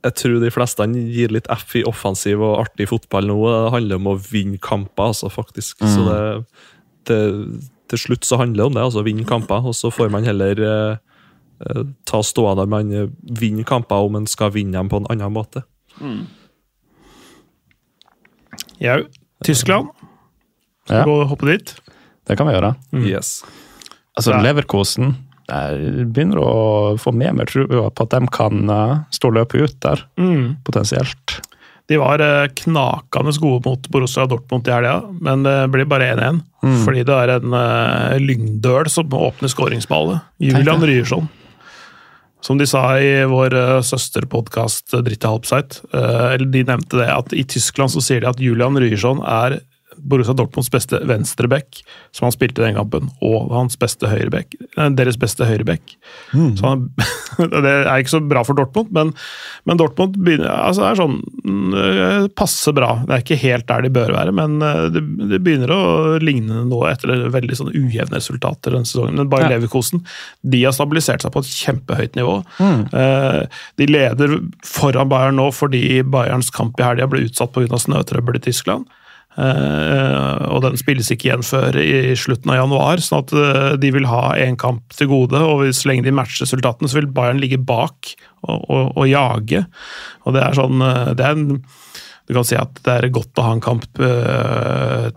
[0.05, 3.39] jeg tror de fleste gir litt F i offensiv og artig fotball nå.
[3.49, 5.79] Det handler om å vinne kamper, altså, faktisk.
[5.81, 6.11] Så Mm.
[6.11, 6.45] det,
[7.09, 9.65] det, til slutt så handler det om det, altså vinne kamper.
[9.65, 10.97] Og så får man heller eh,
[11.65, 13.09] eh, ta stående når man eh,
[13.41, 15.65] vinner kamper, om man skal vinne dem på en annen måte.
[18.81, 19.01] Jau.
[19.45, 19.89] Tyskland.
[20.85, 21.05] Skal Ja.
[21.05, 21.75] vi gå og hoppe dit?
[22.27, 22.75] Det kan vi gjøre.
[22.93, 23.43] Yes.
[24.17, 24.41] Altså, Ja.
[24.43, 26.53] Leverkosen jeg begynner å
[27.01, 30.07] få med meg trua på at de kan eh, stå løpet ut der,
[30.65, 31.39] potensielt.
[31.91, 36.43] De var eh, knakende gode mot Borussia Dortmund i helga, men det blir bare 1-1.
[36.87, 40.25] Fordi det er en uh, lyngdøl som åpner skåringsballet.
[40.41, 41.29] Julian Ryerson.
[42.45, 47.45] Som de sa i vår uh, søsterpodkast Dritte Halbseit, eller de nevnte det, at i
[47.45, 49.59] Tyskland så sier de at Julian Ryerson er
[50.05, 51.81] Borussia Dortmunds beste venstreback,
[52.15, 54.55] som han spilte i den kampen, og hans beste høyreback.
[54.77, 55.97] eh, Deres beste høyreback.
[56.33, 56.85] Så han,
[57.65, 59.13] det er ikke så bra for Dortmund, men,
[59.69, 62.93] men Dortmund begynner, altså er sånn mm, passe bra.
[63.07, 65.83] Det er ikke helt der de bør være, men eh, det, det begynner å
[66.23, 69.19] ligne noe etter veldig sånn ujevne resultater denne sesongen.
[69.21, 69.59] Men Bayer Ja.
[69.59, 70.01] Leverkosen
[70.41, 72.39] de har stabilisert seg på et kjempehøyt nivå.
[72.57, 72.85] Mm.
[73.77, 77.77] De leder foran Bayern nå fordi Bayerns kamp i helga ble utsatt pga.
[77.81, 78.89] snøtrøbbel i Tyskland.
[79.35, 83.91] Eh, og den spilles ikke igjen før i slutten av januar, sånn at eh, de
[83.97, 85.41] vil ha én kamp til gode.
[85.41, 88.15] og Så lenge de matcher resultatene, så vil Bayern ligge bak
[88.47, 89.65] og, og, og jage.
[90.25, 91.59] Og det er sånn eh, det er en,
[92.25, 95.09] Du kan si at det er godt å ha en kamp eh,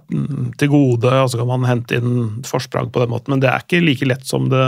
[0.60, 3.64] til gode, og så kan man hente inn forsprang på den måten, men det er
[3.64, 4.66] ikke like lett som det,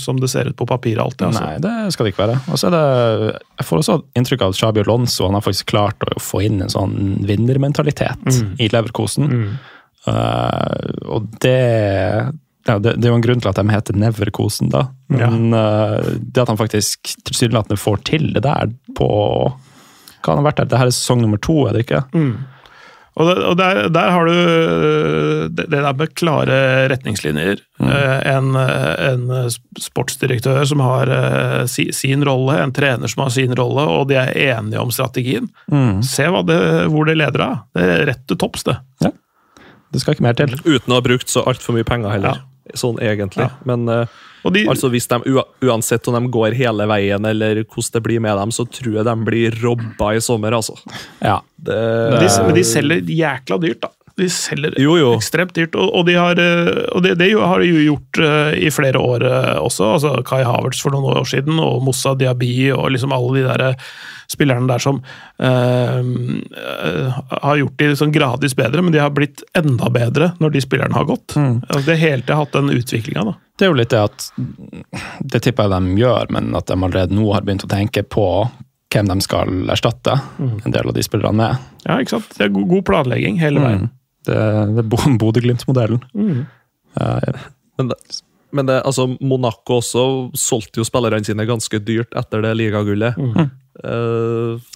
[0.00, 1.26] som det ser ut på papiret alltid.
[1.28, 1.44] Altså.
[1.44, 2.38] Nei, det skal det ikke være.
[2.48, 2.86] Og så er det,
[3.60, 6.64] Jeg får også inntrykk av at Xabi Lonzo han har faktisk klart å få inn
[6.64, 6.96] en sånn
[7.28, 9.28] vinnermentalitet i Leverkosen.
[10.08, 11.60] Eh, og det
[12.64, 14.86] ja, det, det er jo en grunn til at de heter Neverkosen, da.
[15.12, 19.08] Men eh, det at han faktisk tilsynelatende får til det der på
[20.24, 20.72] Hva han har vært der?
[20.72, 22.04] Det her er sesong nummer to, er det ikke?
[23.14, 26.56] Og, det, og der, der har du øh, det, det der med klare
[26.90, 27.60] retningslinjer.
[27.78, 27.90] Mm.
[28.26, 33.54] En, eh, en sportsdirektør som har eh, si, sin rolle, en trener som har sin
[33.54, 35.46] rolle, og de er enige om strategien.
[36.02, 36.58] Se hva det,
[36.90, 37.62] hvor det leder av.
[37.76, 38.80] Det er rett til topps, det.
[39.94, 40.58] Det skal ikke mer til.
[40.64, 42.42] Uten å ha brukt så altfor mye penger heller.
[42.72, 43.44] Sånn egentlig.
[43.68, 44.20] Men eh,
[44.52, 45.18] de, altså hvis de,
[45.64, 49.08] uansett om de går hele veien, eller hvordan det blir med dem, så tror jeg
[49.08, 50.76] de blir robba i sommer, altså.
[51.20, 51.42] Ja.
[51.56, 51.76] Det,
[52.16, 53.92] de, men de selger jækla dyrt, da.
[54.14, 55.12] De selger Jo, jo.
[55.18, 58.58] ekstremt dyrt, og, og, de har, eh, og det, det har de jo gjort eh,
[58.68, 59.26] i flere år
[59.58, 59.94] også.
[59.96, 63.66] altså Kai Havertz for noen år siden, og Moussa Diaby og liksom alle de der
[63.72, 63.88] eh,
[64.30, 65.00] spillerne der som
[65.38, 70.54] eh, eh, har gjort de sånn gradvis bedre, men de har blitt enda bedre når
[70.56, 71.36] de spillerne har gått.
[71.36, 73.36] Altså, det hele tiden har hatt den utviklinga, da.
[73.58, 74.24] Det er jo litt det at
[75.22, 78.24] Det tipper jeg de gjør, men at de allerede nå har begynt å tenke på
[78.94, 81.62] hvem de skal erstatte en del av de spillerne med.
[81.86, 82.28] Ja, ikke sant?
[82.38, 83.86] Det er god, god planlegging hele veien.
[83.88, 83.94] Mm.
[84.24, 84.36] Det,
[84.76, 86.02] det er Bo- Bodø-Glimt-modellen.
[86.14, 86.44] Mm.
[86.94, 87.42] Uh,
[87.78, 87.90] Men,
[88.54, 90.06] men det, altså, Monaco også
[90.38, 93.18] solgte jo spillerne sine ganske dyrt etter det ligagullet.
[93.18, 93.52] Mm.
[93.82, 94.74] Uh,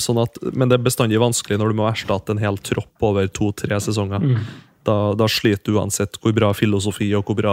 [0.00, 3.26] sånn at, men det er bestandig vanskelig når du må erstatte en hel tropp over
[3.34, 4.22] to-tre sesonger.
[4.22, 4.44] Mm.
[4.82, 7.52] Da, da sliter du uansett hvor bra filosofi og hvor bra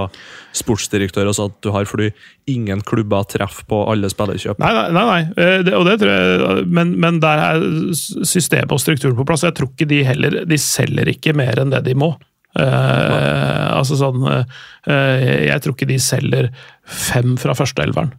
[0.57, 2.09] sportsdirektør og sånt du har, fordi
[2.49, 4.61] ingen klubber treffer på alle spillerkjøp.
[4.61, 5.19] Nei, nei, nei.
[5.37, 9.45] Eh, Det, og det tror jeg, men, men der er systemet og strukturen på plass.
[9.45, 12.15] Jeg tror ikke de heller De selger ikke mer enn det de må.
[12.57, 16.49] Eh, altså sånn eh, Jeg tror ikke de selger
[16.89, 18.15] fem fra førsteelveren.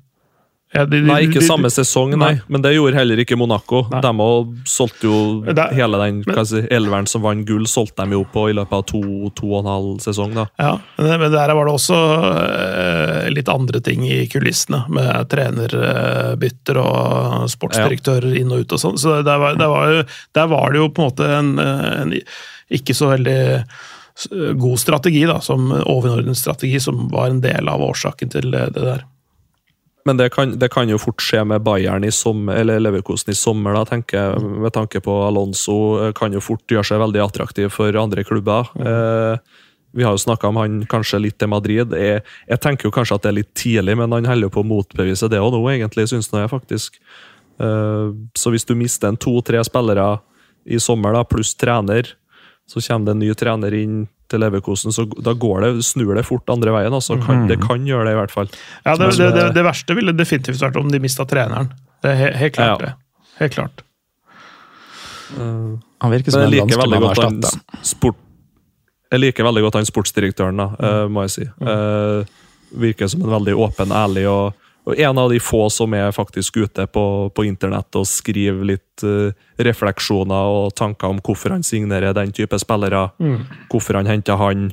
[0.72, 2.34] Ja, de- de- Nei, ikke de- samme sesong, nei.
[2.36, 2.42] Nei.
[2.46, 3.88] Men det gjorde heller ikke Monaco.
[3.90, 4.00] Nei.
[4.00, 4.12] De
[4.70, 8.44] solgte jo Det hele den men- si, elveren som vant gull, solgte de jo på
[8.50, 9.00] i løpet av to,
[9.34, 10.32] to og en halv sesong.
[10.38, 10.46] da.
[10.60, 17.50] Ja, men der var det også uh, litt andre ting i kulissene, med trenerbytter og
[17.50, 18.96] sportsdirektører inn og ut og sånn.
[18.96, 20.04] Så der var, der, var, jo-
[20.38, 22.14] der var det jo på en måte en, en
[22.70, 23.64] ikke så veldig
[24.30, 28.84] god strategi, da, som overordnet strategi, som var en del av årsaken til det det
[28.84, 29.06] der.
[30.08, 33.36] Men det kan, det kan jo fort skje med Bayern i sommer, eller Leverkosen i
[33.36, 35.76] sommer, da, tenker jeg, med tanke på Alonso.
[36.00, 38.70] eh, Kan jo fort gjøre seg veldig attraktiv for andre klubber.
[38.80, 39.36] Eh,
[39.92, 41.92] vi har jo snakka om han kanskje litt til Madrid.
[41.92, 44.64] Jeg, jeg tenker jo kanskje at det er litt tidlig, men han holder jo på
[44.64, 46.96] å motbevise det òg nå, egentlig, syns jeg faktisk.
[47.60, 48.08] Eh,
[48.38, 50.14] så hvis du mister en to-tre spillere
[50.64, 52.14] i sommer, da, pluss trener,
[52.70, 54.00] så kommer det en ny trener inn
[54.30, 56.94] til Leverkosen, så da går det, snur det fort andre veien.
[56.94, 57.16] Altså.
[57.18, 58.50] Kan, det kan gjøre det, i hvert fall.
[58.84, 61.72] Ja, det, det, det, det verste ville definitivt vært om de mista treneren.
[62.00, 62.86] Det er he, helt klart, Ja.
[62.86, 62.92] det.
[63.40, 63.86] Helt klart.
[65.30, 68.14] han virker som en dansk mann å godt erstatte.
[69.10, 71.46] Jeg liker veldig godt han sportsdirektøren, da, uh, må jeg si.
[71.58, 72.22] Uh,
[72.78, 74.52] virker som en veldig åpen, ærlig og,
[74.90, 79.04] og en av de få som er faktisk ute på, på internett og skriver litt
[79.06, 79.30] uh,
[79.62, 83.08] refleksjoner og tanker om hvorfor han signerer den type spillere,
[83.70, 84.70] hvorfor han henter han,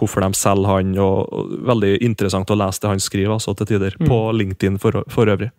[0.00, 0.96] hvorfor de selger han.
[0.98, 5.02] Og, og Veldig interessant å lese det han skriver altså, til tider, på LinkedIn for,
[5.12, 5.50] for øvrig.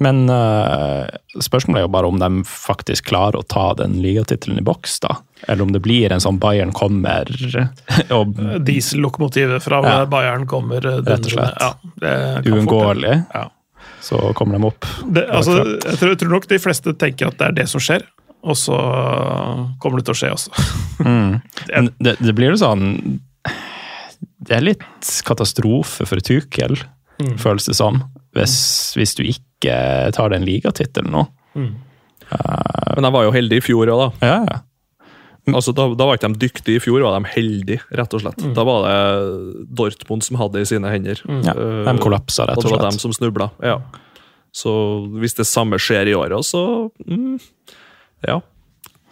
[0.00, 1.04] Men uh,
[1.44, 5.18] spørsmålet er jo bare om de faktisk klarer å ta den ligatittelen i boks, da.
[5.48, 7.28] Eller om det blir en sånn Bayern kommer
[8.16, 8.34] og
[8.66, 9.94] Diesellokomotivet fra Ja.
[10.10, 11.56] Bayern kommer eh, Rett og slett.
[11.60, 13.46] Ja, uunngåelig, Ja.
[14.04, 14.84] så kommer de opp.
[15.08, 17.80] Det, altså, jeg, tror, jeg tror nok de fleste tenker at det er det som
[17.84, 18.04] skjer,
[18.40, 18.76] og så
[19.80, 20.50] kommer det til å skje også.
[21.00, 21.38] Mm.
[22.04, 22.82] det, det blir jo sånn
[24.44, 24.84] Det er litt
[25.24, 26.74] katastrofe for Tuchel,
[27.40, 28.02] føles det som.
[28.36, 28.52] Hvis,
[29.00, 29.78] hvis du ikke
[30.12, 31.22] tar den ligatittelen nå.
[31.56, 34.28] Men jeg var jo heldig i fjor òg, da.
[34.28, 34.58] Ja, ja.
[35.54, 38.44] Altså, da, da var ikke de dyktige i fjor, var de heldige, rett og slett.
[38.56, 41.20] Da var det Dortmund som hadde det i sine hender.
[41.44, 41.54] ja.
[41.54, 43.04] Eh, De kollapsa, rett og og det var dem slett.
[43.06, 43.50] som snubla.
[43.64, 43.78] Ja.
[44.52, 44.70] Så
[45.22, 47.38] hvis det samme skjer i år så mm,
[48.26, 48.40] Ja.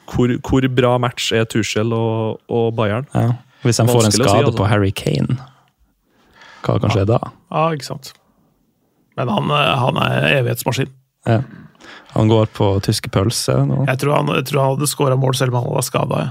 [0.09, 3.07] Hvor, hvor bra match er Tuchel og, og Bayern?
[3.14, 3.34] Ja.
[3.62, 4.57] Hvis de får en skade si, altså.
[4.57, 5.36] på Harry Kane,
[6.64, 7.18] hva kan skje da?
[7.53, 8.12] Ja, ikke sant.
[9.18, 10.91] Men han, eh, han er evighetsmaskin.
[11.26, 11.41] Ja.
[12.14, 13.84] Han går på tyske pølse nå.
[13.89, 16.22] Jeg tror han, jeg tror han hadde skåra mål selv om han var skada.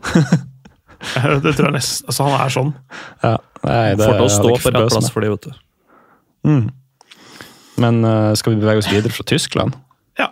[1.44, 2.72] det tror jeg nesten altså, Han er sånn.
[3.22, 3.36] Ja.
[3.60, 5.52] Nei, det Får til å stå på rett plass for det, vet du.
[7.80, 9.76] Men uh, skal vi bevege oss videre fra Tyskland?
[10.20, 10.28] Ja.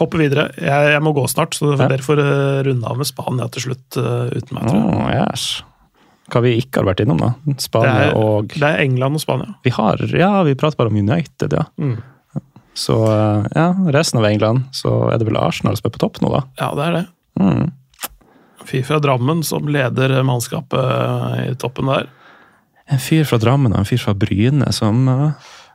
[0.00, 0.50] Hoppe videre.
[0.60, 1.88] Jeg, jeg må gå snart, så Ja.
[1.88, 4.68] dere får uh, runde av med Spania til slutt uh, uten meg.
[4.68, 4.96] tror jeg.
[4.96, 5.46] Oh, yes.
[6.32, 7.32] Hva vi ikke har vært innom, da?
[7.46, 9.56] Det Spania er, og det er England og Spania.
[9.64, 11.68] Vi har Ja, vi prater bare om United, ja.
[11.78, 12.00] Mm.
[12.76, 16.20] Så eh, ja, resten av England, så er det vel Arsenal som er på topp
[16.24, 16.42] nå, da.
[16.60, 17.04] Ja, det er det.
[17.40, 18.82] Mm.
[18.84, 22.08] fra Drammen som leder mannskapet i toppen der.
[22.88, 25.30] En fyr fra Drammen og en fyr fra Bryne som uh,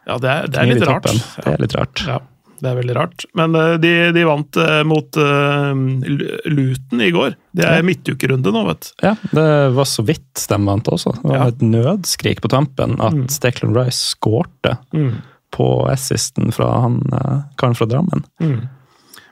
[0.08, 1.10] Ja, det er, det er litt rart.
[1.12, 2.04] Det er litt rart.
[2.08, 2.20] Ja,
[2.62, 3.26] det er veldig rart.
[3.38, 5.74] Men eh, de, de vant eh, mot uh,
[6.46, 7.36] Luton i går.
[7.58, 7.86] Det er Ja.
[7.86, 9.08] midtukerunde nå, vet du.
[9.10, 11.16] Ja, det var så vidt de vant også.
[11.20, 11.48] Det var Ja.
[11.52, 13.28] et nødskrik på tampen at Mm.
[13.42, 15.22] Declan Rice skårte Mm.
[15.52, 18.24] På assisten fra han uh, karen fra Drammen.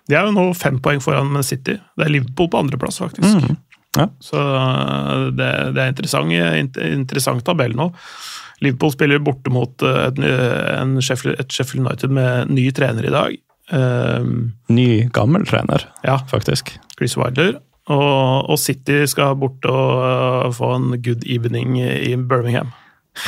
[0.09, 1.77] De er jo nå fem poeng foran med City.
[1.95, 3.43] Det er Liverpool på andreplass, faktisk.
[3.43, 3.57] Mm.
[3.97, 4.07] Ja.
[4.21, 6.33] Så eh, det, det er interessant,
[6.85, 7.89] interessant tabell nå.
[8.63, 10.19] Liverpool spiller borte mot eh, et,
[10.75, 13.37] en Sheffield, et Sheffield United med ny trener i dag.
[13.69, 16.73] Um, Ny, gammel trener, ja, faktisk.
[16.97, 17.59] Chris Wilder.
[17.89, 22.73] Og, og City skal bort og uh, få en good evening i Birmingham.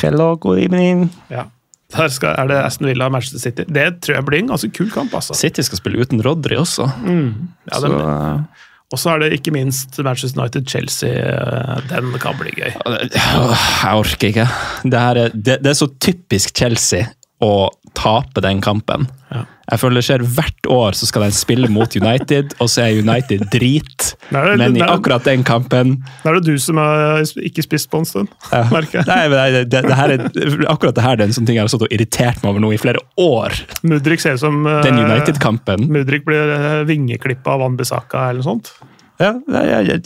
[0.00, 1.08] Hello, good evening.
[1.30, 1.46] Ja.
[1.92, 3.64] Der skal, er det Aston Villa og Manchester City.
[3.68, 5.14] Det tror jeg blir en ganske kul kamp.
[5.14, 5.34] altså.
[5.36, 6.86] City skal spille uten Rodry også.
[7.04, 11.08] Ja, så, eh, Og så er det ikke minst Manchester United-Chelsea.
[11.08, 12.72] øh, Den kan bli gøy.
[12.76, 14.48] Jeg orker ikke.
[14.84, 17.06] Det, er, det, det er så typisk Chelsea
[17.42, 17.68] å
[17.98, 19.06] tape den kampen.
[19.32, 19.44] Ja.
[19.72, 22.98] Jeg føler det skjer hvert år så skal de spille mot United, og så er
[23.00, 24.08] United drit.
[24.34, 27.88] Nei, det- Men i akkurat den kampen Da er det du som har ikke spist
[27.90, 28.64] på en stund, ja.
[28.70, 29.06] merker jeg.
[29.06, 31.72] Nei, nei, det, det er, Akkurat det her det er en sånn ting jeg har
[31.72, 33.54] stått og irritert meg over nå i flere år.
[33.82, 35.86] Mudrik ser ut som Den United-kampen.
[35.88, 38.72] Mudrik blir øh, vingeklippa av Anbisaka eller noe sånt.
[39.22, 40.00] Ja, jeg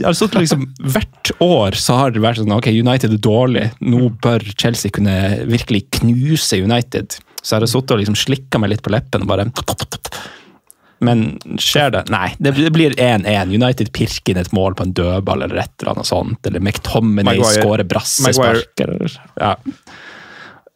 [0.00, 3.66] har stått liksom, Hvert år så har det vært sånn ok, United er dårlig.
[3.84, 7.18] Nå bør Chelsea kunne virkelig knuse United.
[7.42, 9.46] Så jeg har sittet og liksom slikka meg litt på leppen og bare
[11.02, 12.04] Men skjer det?
[12.14, 12.28] Nei.
[12.38, 13.50] Det blir- 1-1.
[13.50, 16.46] United pirker inn et mål på en dødball eller et eller annet sånt.
[16.46, 18.78] Eller McTominay skårer brassespark.
[18.78, 19.56] eller- Ja.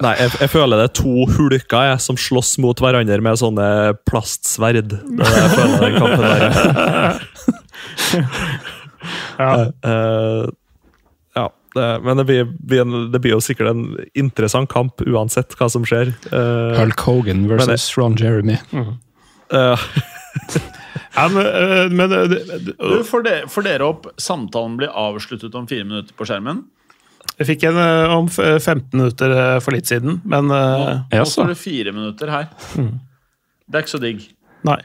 [0.02, 3.96] Nei, jeg, jeg føler det er to hulker jeg, som slåss mot hverandre med sånne
[4.04, 4.90] plastsverd.
[4.90, 7.20] Det jeg føler den kampen der.
[9.38, 9.50] Ja.
[9.62, 10.52] Eh, det,
[11.77, 13.83] men det blir, blir det blir jo sikkert en
[14.18, 16.14] interessant kamp uansett hva som skjer.
[16.33, 18.57] Eh, Hulk Hogan versus Ron Jeremy.
[19.53, 19.87] eh,
[21.16, 25.55] Ja, men, øh, men det- det- Du, for, de, for, dere opp Samtalen blir avsluttet
[25.55, 26.64] om fire minutter på skjermen.
[27.39, 27.77] Jeg fikk en
[28.12, 32.47] om 15 minutter for litt siden, men Nå, Nå står det fire minutter her.
[32.77, 34.27] Det er ikke så digg.
[34.64, 34.79] nei.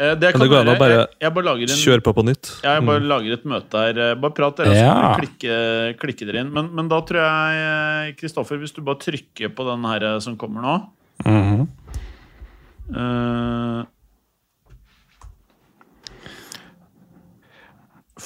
[0.00, 2.22] Eh, Det kan det går an å bare jeg, jeg bare en kjøre på på
[2.24, 2.50] nytt.
[2.64, 3.98] Ja, jeg bare lager et møte her.
[4.00, 4.94] Eh, Bare prat dere, så Ja.
[4.94, 6.52] kan vi klikke, klikke dere inn.
[6.54, 10.36] Men, men da tror jeg, Kristoffer, hvis du bare trykker på den her eh, som
[10.40, 10.76] kommer nå
[11.26, 11.68] Mhm.
[12.96, 13.84] eh,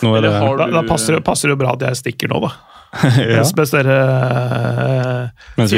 [0.03, 1.95] Nå er det Eller har Da, da passer, det- passer det jo bra at jeg
[2.15, 2.53] stikker nå, da.
[3.19, 3.43] ja.
[3.43, 3.95] Mens dere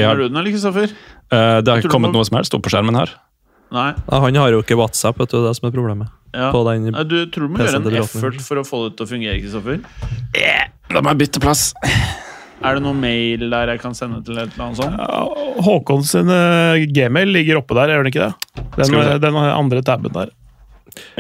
[0.05, 0.93] har, du den, eller, Kristoffer?
[1.33, 3.13] Uh, det har ikke kommet må- noe som helst opp på skjermen her.
[3.75, 3.91] Nei.
[4.07, 6.13] Ja, han har jo ikke WhatsApp, vet du, det er som er problemet.
[6.37, 6.51] Ja.
[6.53, 9.07] På den Nei, du tror du må gjøre en effort for å få det til
[9.07, 9.81] å fungere, Kristoffer?
[10.95, 11.71] La meg bytte plass.
[12.65, 15.63] Er det noen mail der jeg kan sende til et eller annet sånt?
[15.67, 18.61] Håkon sin uh, gmail ligger oppe der, gjør den ikke det?
[18.79, 20.33] Den, øh, den andre tabben der.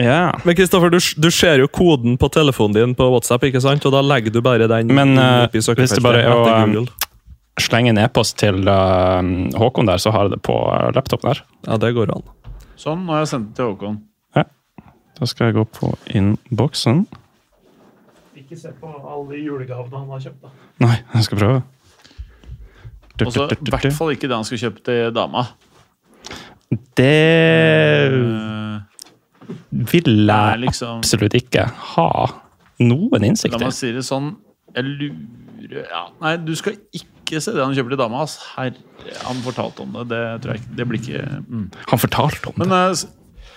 [0.01, 0.31] Ja.
[0.45, 3.85] Men Kristoffer, du, du ser jo koden på telefonen din på WhatsApp, ikke sant?
[3.85, 6.87] Og da legger du bare den Men, eh, oppi hvis det bare er å,
[7.61, 9.23] Slenge en e-post til uh,
[9.57, 11.39] Håkon der, så har jeg det på uh, laptopen der.
[11.65, 12.25] Ja, det går an.
[12.77, 13.97] Sånn, nå har jeg sendt det til Håkon.
[14.37, 14.45] Ja.
[15.17, 17.07] Da skal jeg gå på innboksen.
[18.37, 20.53] Ikke se på alle de julegavene han har kjøpt, da.
[20.85, 21.63] Nei, jeg skal prøve.
[23.25, 25.47] Og så i hvert fall ikke det han skal kjøpe til dama.
[26.99, 27.13] Det
[28.13, 28.81] Eh,
[29.71, 31.65] vil jeg liksom absolutt ikke
[31.95, 32.09] ha
[32.83, 34.33] noen innsikt La meg si det sånn
[34.75, 37.07] Jeg lurer ja, Nei, du skal ikke
[37.43, 38.19] se det han kjøper til dama.
[38.23, 38.35] hans.
[39.27, 40.07] Han fortalte om det.
[40.13, 41.65] Det tror jeg ikke Det blir ikke mm.
[41.91, 42.67] Han fortalte om det.
[42.67, 43.07] Men eh, s-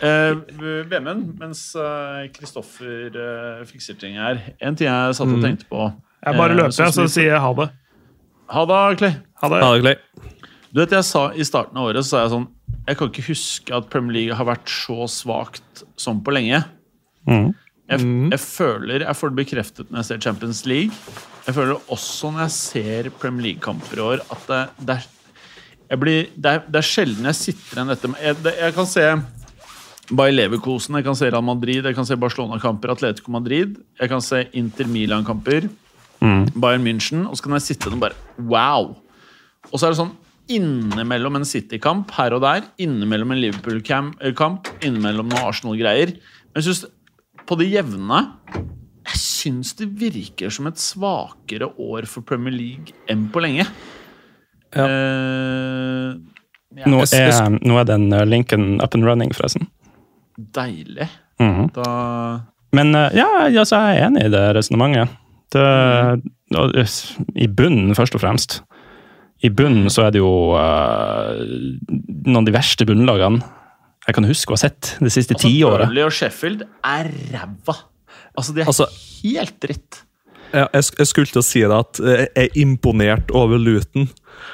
[0.02, 1.00] eh,
[1.40, 5.86] mens eh, Kristoffer eh, fikser ting her En ting jeg satt og tenkte på
[6.26, 7.70] Jeg bare eh, løper, jeg, så sier jeg ha det.
[8.50, 9.14] Ha det, Clay.
[9.44, 9.62] Ha det.
[9.64, 9.96] ha det Clay.
[10.74, 12.48] Du vet, jeg sa I starten av året så sa jeg sånn
[12.90, 16.64] Jeg kan ikke huske at Premier League har vært så svakt som på lenge.
[17.30, 17.52] Mm.
[17.90, 20.94] Jeg, jeg føler jeg får det bekreftet når jeg ser Champions League.
[21.50, 24.98] Jeg føler også når jeg ser Premier League-kamper i år, at det, det,
[25.90, 29.06] er, blir, det, er, det er sjelden jeg sitter igjen etter jeg, jeg kan se
[30.14, 33.76] Bayer Leverkosen, jeg kan se Real Madrid, jeg kan se Barcelona-kamper, Atletico Madrid.
[33.98, 35.68] Jeg kan se Inter Milan-kamper,
[36.22, 38.96] Bayern München, og så kan jeg sitte og bare Wow!
[39.70, 40.16] Og så er det sånn
[40.50, 46.14] innimellom en City-kamp her og der, innimellom en Liverpool-kamp, innimellom noe Arsenal-greier.
[46.14, 46.86] Men jeg synes
[47.50, 48.26] på det jevne
[49.20, 53.66] Jeg syns det virker som et svakere år for Premier League enn på lenge.
[54.72, 54.86] Ja.
[54.86, 56.14] Uh,
[56.78, 59.68] ja, Nå er, nå er den uh, linken up and running, forresten.
[60.56, 61.10] deilig.
[61.42, 61.68] Mhm.
[61.76, 61.90] Da
[62.72, 65.12] Men uh, ja, altså, jeg er enig i det resonnementet.
[67.36, 68.62] I bunnen, først og fremst.
[69.44, 71.44] I bunnen så er det jo uh,
[72.24, 73.44] noen av de verste bunnlagene
[74.08, 75.90] jeg kan huske å ha sett det siste altså, tiåret.
[75.90, 77.76] Burnley og Sheffield er ræva.
[78.38, 78.88] Altså, de er Altså-
[79.24, 80.04] helt dritt.
[80.50, 84.08] Ja, jeg, jeg skulle til å si det at eh, jeg er imponert over Luton.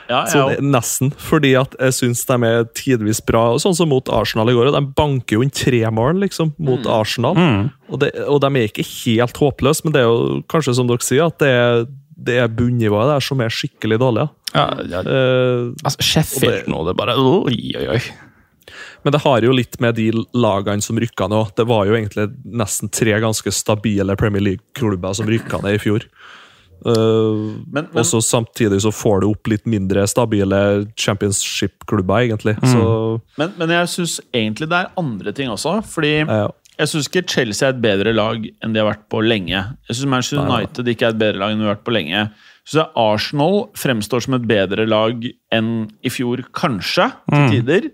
[0.09, 1.11] Ja, Så nesten.
[1.21, 3.45] Fordi at jeg syns de er tidvis bra.
[3.61, 4.73] Sånn som mot Arsenal i går.
[4.75, 6.91] De banker jo inn tre mål liksom, mot Mm.
[6.97, 7.37] Arsenal.
[7.39, 7.69] Mm.
[7.87, 11.05] Og, det, og de er ikke helt håpløse, men det er jo kanskje som dere
[11.05, 11.85] sier, at det er,
[12.27, 14.27] det er bunnivået der som er skikkelig dårlig.
[14.55, 14.67] Ja.
[14.91, 18.01] Ja, Eh, altså, Sheffield nå, det er bare Oi, oi, oi.
[19.05, 21.51] Men det har jo litt med de lagene som rykka ned.
[21.55, 22.25] Det var jo egentlig
[22.57, 26.07] nesten tre ganske stabile Premier League-klubber som rykka ned i fjor.
[26.85, 32.57] Uh, Men- men- og så Samtidig så får du opp litt mindre stabile championship-klubber, egentlig.
[32.61, 32.73] Mm.
[32.73, 35.83] Så Men, men jeg syns egentlig det er andre ting også.
[35.85, 36.49] Fordi ja.
[36.79, 39.77] jeg syns ikke Chelsea er et bedre lag enn de har vært på lenge.
[39.87, 40.59] Jeg syns Manchester Nei, nei.
[40.65, 42.31] United ikke er et bedre lag enn de har vært på lenge.
[42.65, 47.91] Så jeg- Arsenal fremstår som et bedre lag enn i fjor, kanskje, til tider.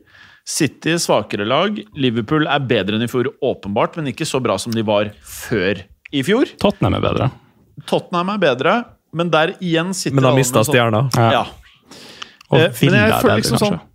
[0.47, 1.77] City svakere lag.
[1.95, 5.83] Liverpool er bedre enn i fjor, åpenbart, men ikke så bra som de var før
[6.11, 6.49] i fjor.
[6.59, 7.29] Tottenham er bedre.
[7.87, 8.73] Tottenham er bedre,
[9.13, 11.03] men der igjen sitter Men med mista sånn- stjerna.
[11.15, 11.31] Ja.
[11.31, 11.45] Ja.
[12.51, 13.69] Og Eh, men Villa jeg er føler bedre, liksom kanskje.
[13.79, 13.87] sånn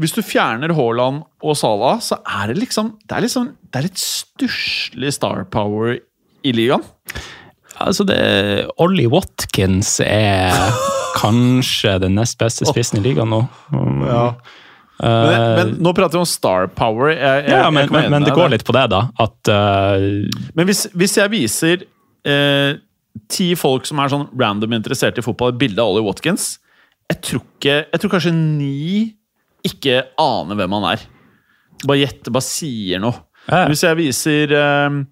[0.00, 3.82] Hvis du fjerner Haaland og Salah, så er det liksom Det er, liksom, det er
[3.82, 5.98] litt stusslig star power
[6.44, 6.82] i ligaen.
[7.80, 10.50] Altså, det Ollie Watkins er
[11.20, 13.42] kanskje den nest beste spissen i ligaen nå.
[13.72, 14.02] Um,
[15.02, 17.10] Men, eh, men nå prater vi om star power.
[17.10, 19.02] Jeg, jeg, ja, men, men, men det går litt på det, da.
[19.22, 20.04] At uh,
[20.54, 21.82] Men hvis, hvis jeg viser
[22.28, 22.78] uh,
[23.32, 26.54] ti folk som er sånn random interessert i fotball, et bilde av Ollie Watkins
[27.10, 29.18] Jeg tror, ikke, jeg tror kanskje ni
[29.66, 31.02] ikke aner hvem han er.
[31.82, 33.26] Bare gjetter, bare sier noe.
[33.50, 33.64] Ja.
[33.66, 35.02] Hvis jeg viser uh,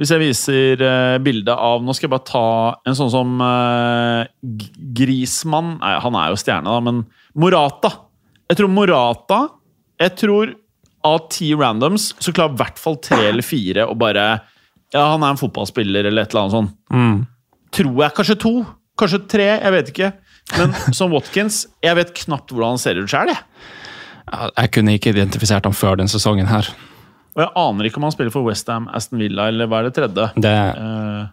[0.00, 2.46] Hvis jeg viser uh, bildet av Nå skal jeg bare ta
[2.88, 4.24] en sånn som uh,
[4.96, 7.02] Grismann Nei, han er jo stjerne, da, men
[7.36, 7.90] Morata.
[8.46, 9.40] Jeg tror Morata
[10.02, 10.54] Jeg tror
[11.06, 14.24] av ti randoms så klarer i hvert fall tre eller fire å bare
[14.94, 16.72] Ja, han er en fotballspiller eller et eller annet sånt.
[17.76, 18.14] Tror jeg.
[18.16, 18.52] Kanskje to.
[18.98, 19.46] Kanskje tre.
[19.60, 20.10] Jeg vet ikke.
[20.56, 23.40] Men som Watkins, jeg vet knapt hvordan han ser ut sjøl, jeg.
[24.56, 26.70] jeg kunne ikke identifisert ham før den sesongen her.
[27.36, 29.94] Og jeg aner ikke om han spiller for Westham, Aston Villa eller hva er det
[29.98, 30.26] tredje.
[30.40, 31.26] Det, uh,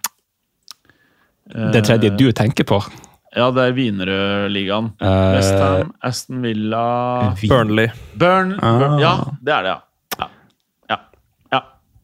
[1.71, 2.81] det tredje du tenker på
[3.35, 4.91] Ja, det er Wienerød-ligaen.
[5.01, 6.83] Eh, Westham, Aston Villa
[7.49, 7.89] Burnley.
[8.19, 8.77] Burn, Ah.
[8.79, 9.79] Burn Ja, det er det, ja.
[10.19, 10.27] ja.
[10.89, 10.97] Ja.
[11.55, 11.61] ja.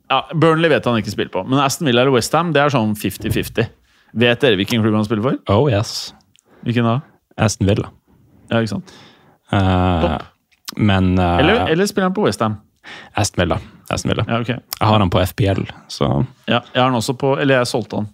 [0.09, 0.21] ja.
[0.34, 1.43] Burnley vet han ikke spiller på.
[1.45, 3.69] Men Aston Villa eller Westham, det er sånn 50-50.
[4.19, 5.38] Vet dere hvilken klubb han spiller for?
[5.53, 6.15] Oh yes.
[6.65, 6.95] Hvilken da?
[7.38, 7.91] Aston Villa.
[8.49, 8.95] Ja, ikke sant?
[9.53, 10.25] Uh, Topp.
[10.77, 12.57] men uh, Eller, eller spiller han på Westham?
[13.13, 13.59] Aston Villa.
[13.93, 14.25] Aston Villa.
[14.27, 14.57] Ja, okay.
[14.80, 15.61] Jeg har han på FPL,
[15.93, 16.09] så
[16.49, 18.09] Ja, jeg har han også på Eller jeg solgte han.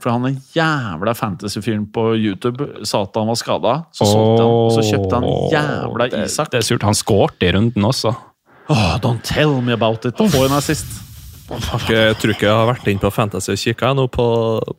[0.00, 3.74] For han er jævla fantasy-fyren på YouTube sa at han var skada.
[3.92, 6.50] Så solgte han, og så kjøpte han jævla det, Isak.
[6.54, 6.86] Det er surt.
[6.88, 8.14] Han skårte i runden også.
[8.70, 10.16] Oh, don't tell me about it!
[10.16, 10.86] Få en assist.
[11.90, 14.26] Jeg tror ikke jeg har vært inn på Fantasy og kikka nå på,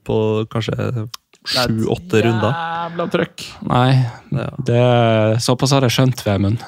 [0.07, 0.17] på
[0.51, 1.07] kanskje
[1.43, 2.53] sju-åtte runder.
[2.55, 3.47] Jævla trøkk.
[3.67, 3.89] Nei,
[4.69, 4.83] det,
[5.43, 6.63] såpass har jeg skjønt, Vemund.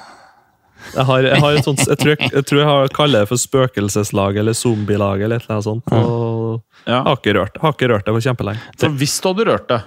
[0.93, 3.29] Jeg, har, jeg, har et sånt, jeg, tror jeg, jeg tror jeg har kaller det
[3.31, 5.87] for spøkelseslag eller zombielag eller et eller sånt.
[5.95, 6.99] Og Ja.
[7.07, 8.59] har ikke rørt, har ikke rørt det på kjempelenge.
[8.81, 9.79] For hvis du hadde rørt det,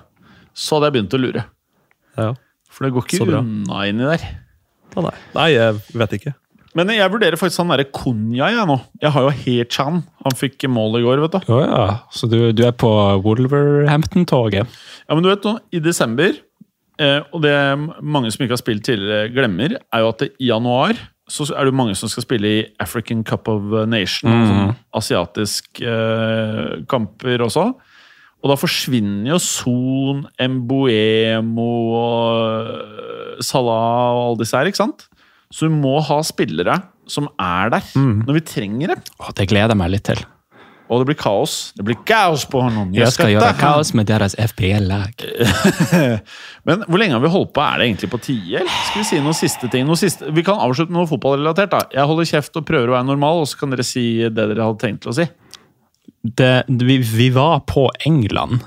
[0.56, 1.44] så hadde jeg begynt å lure.
[2.16, 2.30] Ja.
[2.72, 3.44] For det går ikke bra.
[3.44, 4.26] unna inni der.
[4.96, 5.14] Å, nei.
[5.36, 6.34] nei, jeg vet ikke.
[6.76, 8.74] Men jeg vurderer faktisk han derre Konya, jeg nå.
[9.00, 10.02] Jeg har jo He-Chan.
[10.26, 11.52] Han fikk mål i går, vet du.
[11.54, 12.90] Å ja, så du, du er på
[13.24, 14.66] Wolverhampton-toget?
[15.08, 16.36] Ja, men du vet nå, I desember,
[16.96, 17.52] og det
[18.00, 21.66] mange som ikke har spilt tidligere, glemmer, er jo at det, i januar så er
[21.66, 24.46] det jo mange som skal spille i African Cup of Nation, mm.
[24.46, 27.66] sånn asiatisk eh, kamper også.
[28.44, 35.08] Og da forsvinner jo Son, Emboemo, og eh, Salah og alle disse her, ikke sant?
[35.50, 36.78] Så du må ha spillere
[37.10, 37.90] som er der
[38.26, 39.02] når vi trenger dem.
[39.22, 40.22] Åh, det gleder jeg meg litt til.
[40.86, 41.72] Og det blir kaos.
[41.74, 42.92] Det blir kaos på hånden.
[42.94, 45.24] Jeg skal gjøre ta- kaos med deres FPL-lag.
[46.68, 47.62] Men hvor lenge har vi holdt på?
[47.64, 48.60] Er det egentlig på tide?
[48.90, 49.86] Skal vi si noen siste ting?
[49.88, 50.30] Noen siste?
[50.36, 51.72] Vi kan avslutte med noe fotballrelatert.
[51.74, 51.80] da.
[51.96, 54.62] Jeg holder kjeft og prøver å være normal, og så kan dere si det dere
[54.68, 55.26] hadde tenkt til å si.
[56.26, 58.62] Det, vi, vi var på England.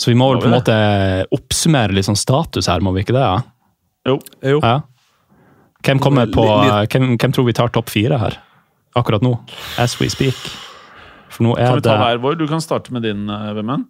[0.00, 0.76] Så vi må vel på en måte
[1.36, 3.26] oppsummere litt sånn status her, må vi ikke det?
[3.26, 3.42] Ja?
[4.08, 4.14] Jo.
[4.46, 4.62] Jo.
[4.64, 4.76] Ja.
[5.84, 6.44] Hvem, kommer på,
[6.92, 8.38] hvem, hvem tror vi tar topp fire her?
[8.98, 9.36] Akkurat nå.
[9.78, 10.36] As we speak.
[11.30, 12.38] For nå Kan er vi ta hver vår?
[12.40, 13.86] Du kan starte med din, eh, Vemund.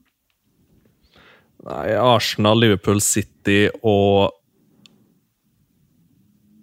[1.64, 4.32] Nei, Arsenal, Liverpool City og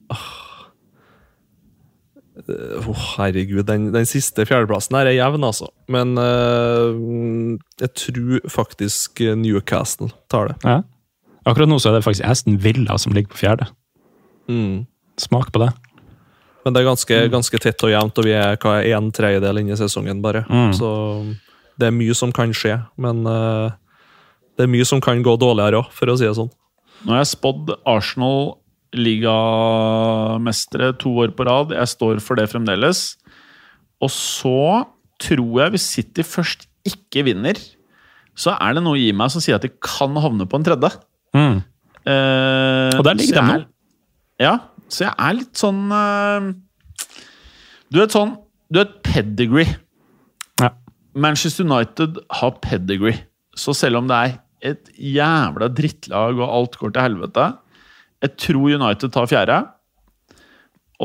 [0.10, 0.28] Åh,
[2.48, 5.68] Åh, herregud, den, den siste fjerdeplassen her er jevn, altså.
[5.92, 6.96] Men uh,
[7.82, 10.62] jeg tror faktisk Newcastle tar det.
[10.64, 10.84] ja.
[11.48, 13.70] Akkurat nå så er det faktisk Aston Villa som ligger på fjerde.
[14.52, 14.84] Mm.
[15.20, 15.70] Smak på det.
[16.68, 19.72] Men det er ganske, ganske tett og jevnt, og vi er hva, en tredjedel inne
[19.72, 20.41] i sesongen bare.
[20.51, 20.74] Mm.
[20.76, 20.89] Så
[21.80, 23.72] det er mye som kan skje, men uh,
[24.59, 26.51] det er mye som kan gå dårligere òg, for å si det sånn.
[27.05, 28.57] Nå har jeg spådd Arsenal
[28.97, 31.72] ligamestere to år på rad.
[31.78, 33.15] Jeg står for det fremdeles.
[34.03, 34.84] Og så
[35.24, 37.55] tror jeg hvis City først ikke vinner,
[38.38, 40.91] så er det noe i meg som sier at de kan havne på en tredje.
[41.38, 41.57] Mm.
[42.07, 43.55] Eh, Og der ligger de nå.
[44.43, 44.57] Ja,
[44.92, 46.50] Så jeg er litt sånn eh,
[47.92, 48.36] Du vet sånn
[48.72, 49.78] Du vet pedigree.
[50.62, 50.72] Ja.
[51.18, 53.26] Manchester United har pedigree.
[53.58, 54.38] Så selv om det er
[54.74, 57.48] et jævla drittlag og alt går til helvete
[58.24, 59.60] Jeg tror United tar fjerde.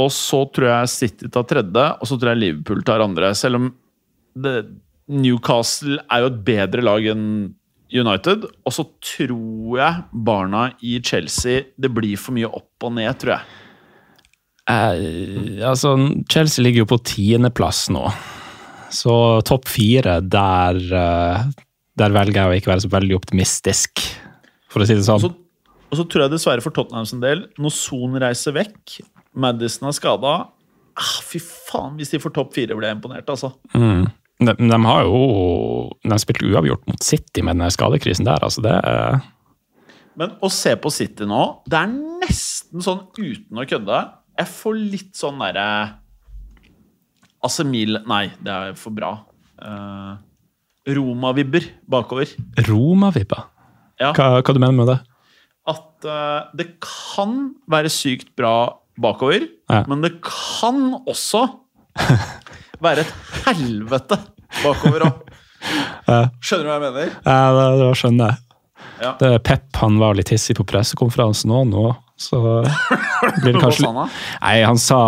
[0.01, 3.35] Og så tror jeg City tar tredje, og så tror jeg Liverpool tar andre.
[3.37, 3.67] Selv om
[4.41, 4.55] det,
[5.13, 7.27] Newcastle er jo et bedre lag enn
[7.93, 8.47] United.
[8.65, 13.37] Og så tror jeg barna i Chelsea Det blir for mye opp og ned, tror
[13.37, 13.62] jeg.
[14.71, 15.97] Eh, altså,
[16.31, 18.05] Chelsea ligger jo på tiendeplass nå.
[18.93, 19.15] Så
[19.49, 21.45] topp fire, der, eh,
[21.99, 24.05] der velger jeg å ikke være så veldig optimistisk,
[24.71, 25.25] for å si det Og sånn.
[25.25, 29.01] så, og så tror jeg dessverre for Tottenham sin del, når Son reiser vekk,
[29.35, 30.33] Madison er skada
[30.93, 33.55] ah, Fy faen, hvis de får topp fire, blir jeg imponert, altså.
[33.73, 34.11] Mm.
[34.43, 35.21] De, de har jo
[36.03, 38.75] De spilte uavgjort mot City med den skadekrisen der, altså det
[40.19, 44.03] Men å se på City nå, det er nesten sånn uten å kødde
[44.43, 45.65] Jeg får litt sånn derre
[47.47, 49.13] Asemil Nei, det er for bra.
[49.63, 50.19] Uh,
[50.87, 52.31] Roma-vibber bakover.
[52.67, 53.45] Roma-vibber?
[54.03, 54.11] Ja.
[54.17, 54.99] Hva, hva du mener med det?
[55.71, 58.55] At uh, det kan være sykt bra
[58.99, 59.85] bakover, Ja.
[59.89, 61.47] men det kan også
[62.83, 63.13] være et
[63.47, 64.19] helvete
[64.63, 65.21] bakover òg.
[66.43, 67.13] Skjønner du hva jeg mener?
[67.25, 68.43] Ja, det, det skjønner jeg.
[69.03, 69.13] Ja.
[69.19, 71.85] Det Pep han var litt hissig på pressekonferansen òg nå,
[72.23, 72.63] så
[73.43, 73.91] blir det kanskje?
[74.43, 75.01] Nei, han sa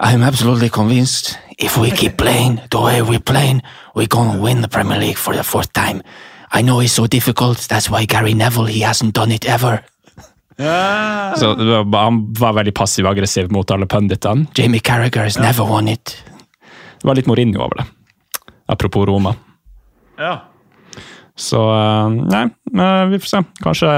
[0.00, 3.62] I'm absolutely convinced if we keep playing the way we're playing,
[3.94, 6.02] we're gonna win the Premier League for the fourth time.
[6.52, 9.84] I know it's so difficult, that's why Gary Neville, he hasn't done it ever.
[11.36, 14.46] Så var, Han var veldig passiv-aggressiv mot alle punditene.
[14.54, 16.24] Jamie Carragher has never won it.
[17.00, 17.84] Det var litt Mourinho over det.
[18.68, 19.34] Apropos Roma.
[20.18, 20.34] Ja.
[21.36, 22.42] Så eh, nei,
[22.76, 23.42] eh, vi får se.
[23.64, 23.92] Kanskje,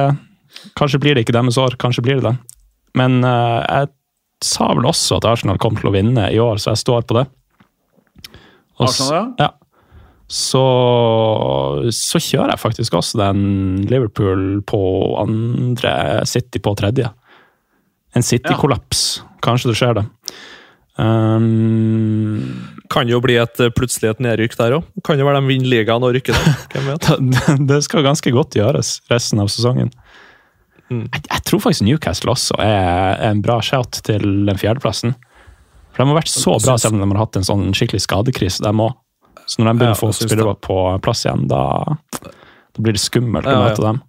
[0.78, 2.36] kanskje blir det ikke deres år, kanskje blir det det.
[2.98, 3.90] Men uh, jeg
[4.44, 7.18] sa vel også at Arsenal kom til å vinne i år, så jeg står på
[7.20, 7.26] det.
[8.80, 9.52] Og Arsenal, ja.
[10.32, 10.62] Så,
[11.92, 13.42] så kjører jeg faktisk også den
[13.90, 14.80] Liverpool på
[15.20, 17.10] andre, City på tredje.
[18.16, 19.22] En City-kollaps.
[19.44, 20.06] Kanskje det skjer, det.
[20.96, 22.40] Um,
[22.92, 24.88] Kan jo bli et, eh, plutselig et nedrykk der òg.
[25.04, 27.06] Kan jo være de vinner ligaen og rykker ned.
[27.70, 29.92] Det skal ganske godt gjøres resten av sesongen.
[30.92, 31.04] Mm.
[31.08, 35.16] Jeg, jeg tror faktisk Newcastle også er en bra shout til den fjerdeplassen.
[35.92, 38.64] For de har vært så bra selv om de har hatt en sånn skikkelig skadekrise.
[38.64, 38.98] De også.
[39.46, 41.62] Så når de begynner å få spillere på plass igjen, da,
[42.22, 44.00] da blir det skummelt å møte dem.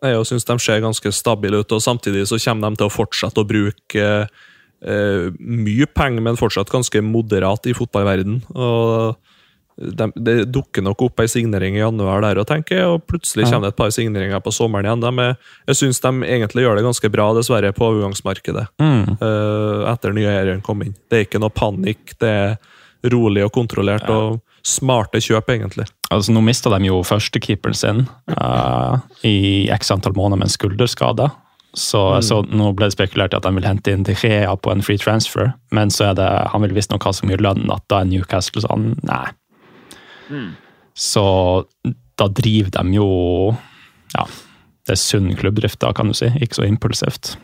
[0.00, 3.42] Jeg syns de ser ganske stabile ut, og samtidig så kommer de til å fortsette
[3.42, 8.40] å bruke eh, mye penger, men fortsatt ganske moderat i fotballverden.
[8.54, 9.16] Og
[9.80, 13.54] de, det dukker nok opp ei signering i januar der, og tenker og plutselig Ja.
[13.54, 15.00] kommer det et par signeringer på sommeren igjen.
[15.00, 15.38] De er,
[15.70, 18.66] jeg syns de egentlig gjør det ganske bra, dessverre, på overgangsmarkedet.
[18.82, 19.16] Mm.
[19.22, 20.94] Uh, etter nye eieren kom inn.
[21.08, 22.56] Det er ikke noe panikk, det er
[23.10, 25.86] rolig og kontrollert, og smarte kjøp, egentlig.
[26.12, 28.02] Altså, nå mista de jo førstekeeperen sin
[28.36, 31.30] uh, i x antall måneder med en skulderskade.
[31.72, 34.82] Så, så nå ble det spekulert i at de vil hente inn De på en
[34.82, 38.00] free transfer, men så er det, han vil visstnok ha så mye lønn at da
[38.02, 39.28] er Newcastle sånn Nei.
[40.94, 41.24] Så
[42.20, 43.10] da driver de jo
[44.16, 44.26] Ja,
[44.86, 46.30] det er sunn klubbdrift, da, kan du si.
[46.42, 47.36] Ikke så impulsivt.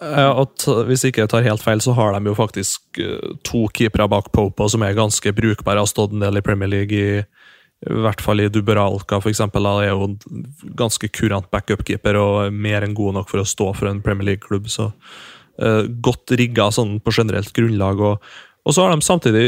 [0.00, 3.66] Ja, og Hvis ikke jeg tar helt feil, så har de jo faktisk eh, to
[3.76, 5.80] keepere bak Popa som er ganske brukbare.
[5.80, 9.20] Har stått en del i Premier League, i, i hvert fall i Duberalka.
[9.20, 13.48] Han er jo en ganske kurant backup-keeper og er mer enn god nok for å
[13.48, 14.68] stå for en Premier League-klubb.
[14.68, 14.90] så
[15.60, 18.00] eh, Godt rigga sånn på generelt grunnlag.
[18.00, 18.24] og
[18.70, 19.44] og så har de samtidig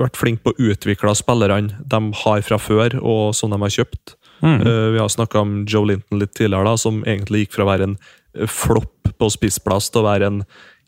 [0.00, 4.14] vært flinke på å utvikle spillerne de har fra før, og som de har kjøpt.
[4.42, 7.68] Eh, vi har snakka om Joe Linton litt tidligere, da, som egentlig gikk fra å
[7.68, 10.40] være en eh, flopp på spissplass til å være en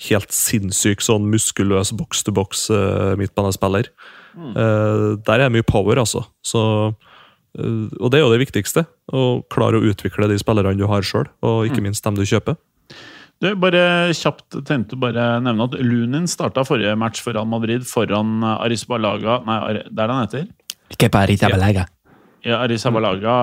[0.09, 3.93] helt sinnssyk sånn muskuløs boks-to-boks uh, midtbanespiller.
[4.35, 6.25] Eh, der er mye power, altså.
[6.43, 8.89] Så, uh, og det er jo det viktigste.
[9.15, 12.59] Å klare å utvikle de spillerne du har sjøl, og ikke minst dem du kjøper.
[13.45, 18.39] Du, bare kjapt tenkte bare nevne at Lunin starta forrige match for Al Madrid foran
[18.55, 20.47] Arisbalaga Nei, det er det han heter?
[20.95, 21.85] Ikke bare Rita Belega.
[22.45, 23.35] Ja, Arisabalaga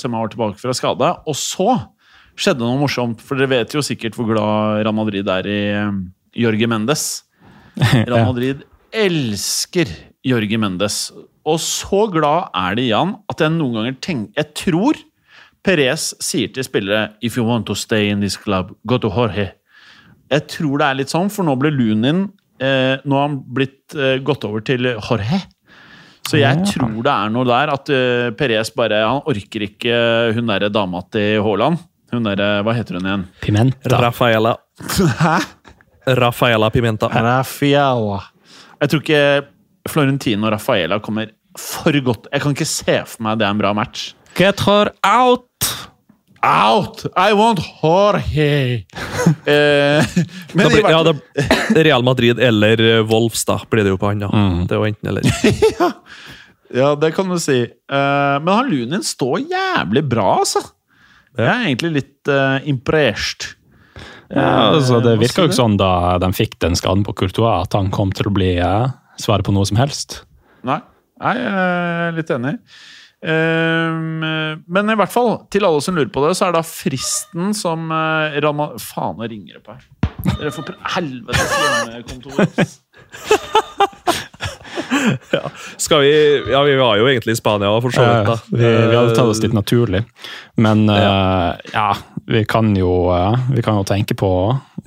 [0.00, 1.10] som var tilbake fra skade.
[1.28, 1.68] Og så
[2.32, 5.98] skjedde noe morsomt, for dere vet jo sikkert hvor glad Real Madrid er i eh,
[6.44, 7.06] Jorge Mendes.
[8.08, 9.90] Real Madrid elsker
[10.24, 11.04] Jorge Mendes.
[11.44, 15.00] Og så glad er de i han at jeg noen ganger tenker Jeg tror
[15.62, 19.52] Perez sier til spillere If you want to stay in this club, go to Jorge.
[20.32, 22.22] Jeg tror det er litt sånn, for nå ble Lunin
[22.58, 25.42] eh, Nå har han blitt eh, gått over til Jorge.
[26.26, 26.64] Så jeg Ja.
[26.64, 29.96] tror det er noe der at uh, Perez bare Han orker ikke
[30.36, 31.80] hun derre dama til Haaland.
[32.12, 33.24] Hun derre Hva heter hun igjen?
[33.42, 33.98] Pimenta.
[34.04, 34.52] Rafaela.
[35.22, 35.36] Hæ?
[36.18, 37.08] Rafaela Pimenta.
[37.10, 38.20] Raffaella.
[38.82, 39.24] Jeg tror ikke
[39.90, 43.60] Florentino og Raffaella kommer for godt Jeg kan ikke se for meg det er en
[43.60, 44.12] bra match.
[44.34, 45.48] Get her out!
[46.42, 47.04] Out!
[47.16, 48.86] I want Jorge!
[49.44, 50.04] eh,
[50.52, 51.14] men blir, ja, det,
[51.84, 54.24] Real Madrid eller Wolfs, Wolves, da, blir det jo på han.
[54.24, 54.30] da.
[54.66, 55.28] Det er jo enten eller.
[56.72, 57.58] Ja, det kan du si.
[57.68, 60.62] Eh, men han Lunin står jævlig bra, altså.
[61.36, 63.54] Jeg er egentlig litt uh, impressed.
[64.32, 67.76] Ja, altså, det virka jo ikke sånn da de fikk den skaden på Courtois, at
[67.76, 70.22] han kom til å bli uh, svaret på noe som helst.
[70.64, 70.80] Nei,
[71.20, 72.56] jeg er litt enig.
[72.56, 77.52] Ehm, men i hvert fall, til alle som lurer på det, så er da fristen
[77.54, 78.72] som uh, Rama...
[78.82, 79.84] Faen, nå ringer det på her.
[80.38, 82.42] Dere får Helvetes hjemmekontor.
[85.30, 85.50] Ja.
[85.76, 88.26] Skal vi Ja, vi var jo egentlig i Spania, for så vidt.
[88.26, 88.32] da.
[88.32, 90.04] Eh, vi, vi hadde tatt oss litt naturlig.
[90.60, 91.88] Men eh, ja,
[92.26, 94.30] vi kan jo, eh, vi kan jo tenke på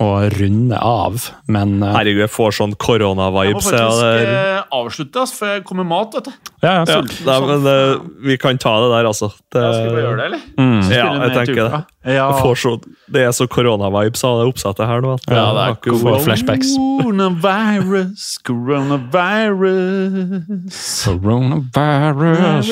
[0.02, 3.66] å runde av, men eh, Herregud, jeg får sånn koronavibes.
[3.72, 3.80] Jeg må.
[3.80, 6.32] Ja, faktisk eh, avslutte, for jeg kommer mat, vet du.
[6.66, 7.04] ja, ja, ja,
[7.46, 7.78] men det,
[8.26, 9.28] vi kan ta det der, altså.
[9.54, 10.42] Det, Ja, skal vi bare gjøre det, eller?
[10.60, 10.82] Mm.
[10.92, 11.70] Ja, jeg tenker det.
[12.06, 12.12] Ja.
[12.30, 12.72] Jeg får så,
[13.16, 15.10] det er så koronavibes av det oppsettet her nå.
[15.18, 16.22] At Ja, det er ord.
[16.26, 16.70] flashbacks.
[17.02, 20.76] Coronavirus, coronavirus.
[21.06, 22.68] Coronavirus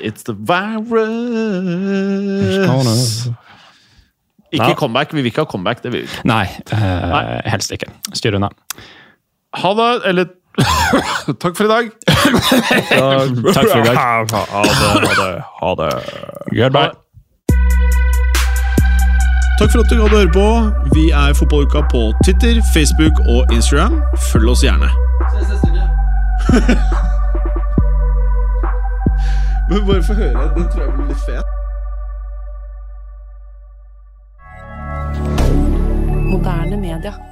[0.00, 1.08] It's the virus.
[2.68, 3.36] Corona-
[4.52, 4.74] Ikke Ja.
[4.74, 5.12] comeback.
[5.12, 5.82] Vi vil ikke ha comeback.
[5.82, 6.24] Det vil vi ikke.
[6.28, 7.88] Nei, eh, helst ikke.
[8.14, 8.48] Styr unna.
[9.54, 10.24] Ha det, eller
[11.40, 11.86] Takk for i dag.
[12.06, 13.96] Takk for i dag.
[13.96, 14.44] Ha det.
[14.52, 14.62] Ha
[15.20, 15.42] det.
[15.62, 15.92] Ha det.
[16.52, 16.90] Goodbye.
[19.58, 20.46] Takk for at du gadd å høre på.
[20.96, 24.00] Vi er Fotballuka på Twitter, Facebook og Instagram.
[24.32, 24.90] Følg oss gjerne.
[29.70, 30.48] Men bare få høre.
[30.56, 31.46] Den tror jeg blir litt fet.
[36.32, 37.31] Moderne media.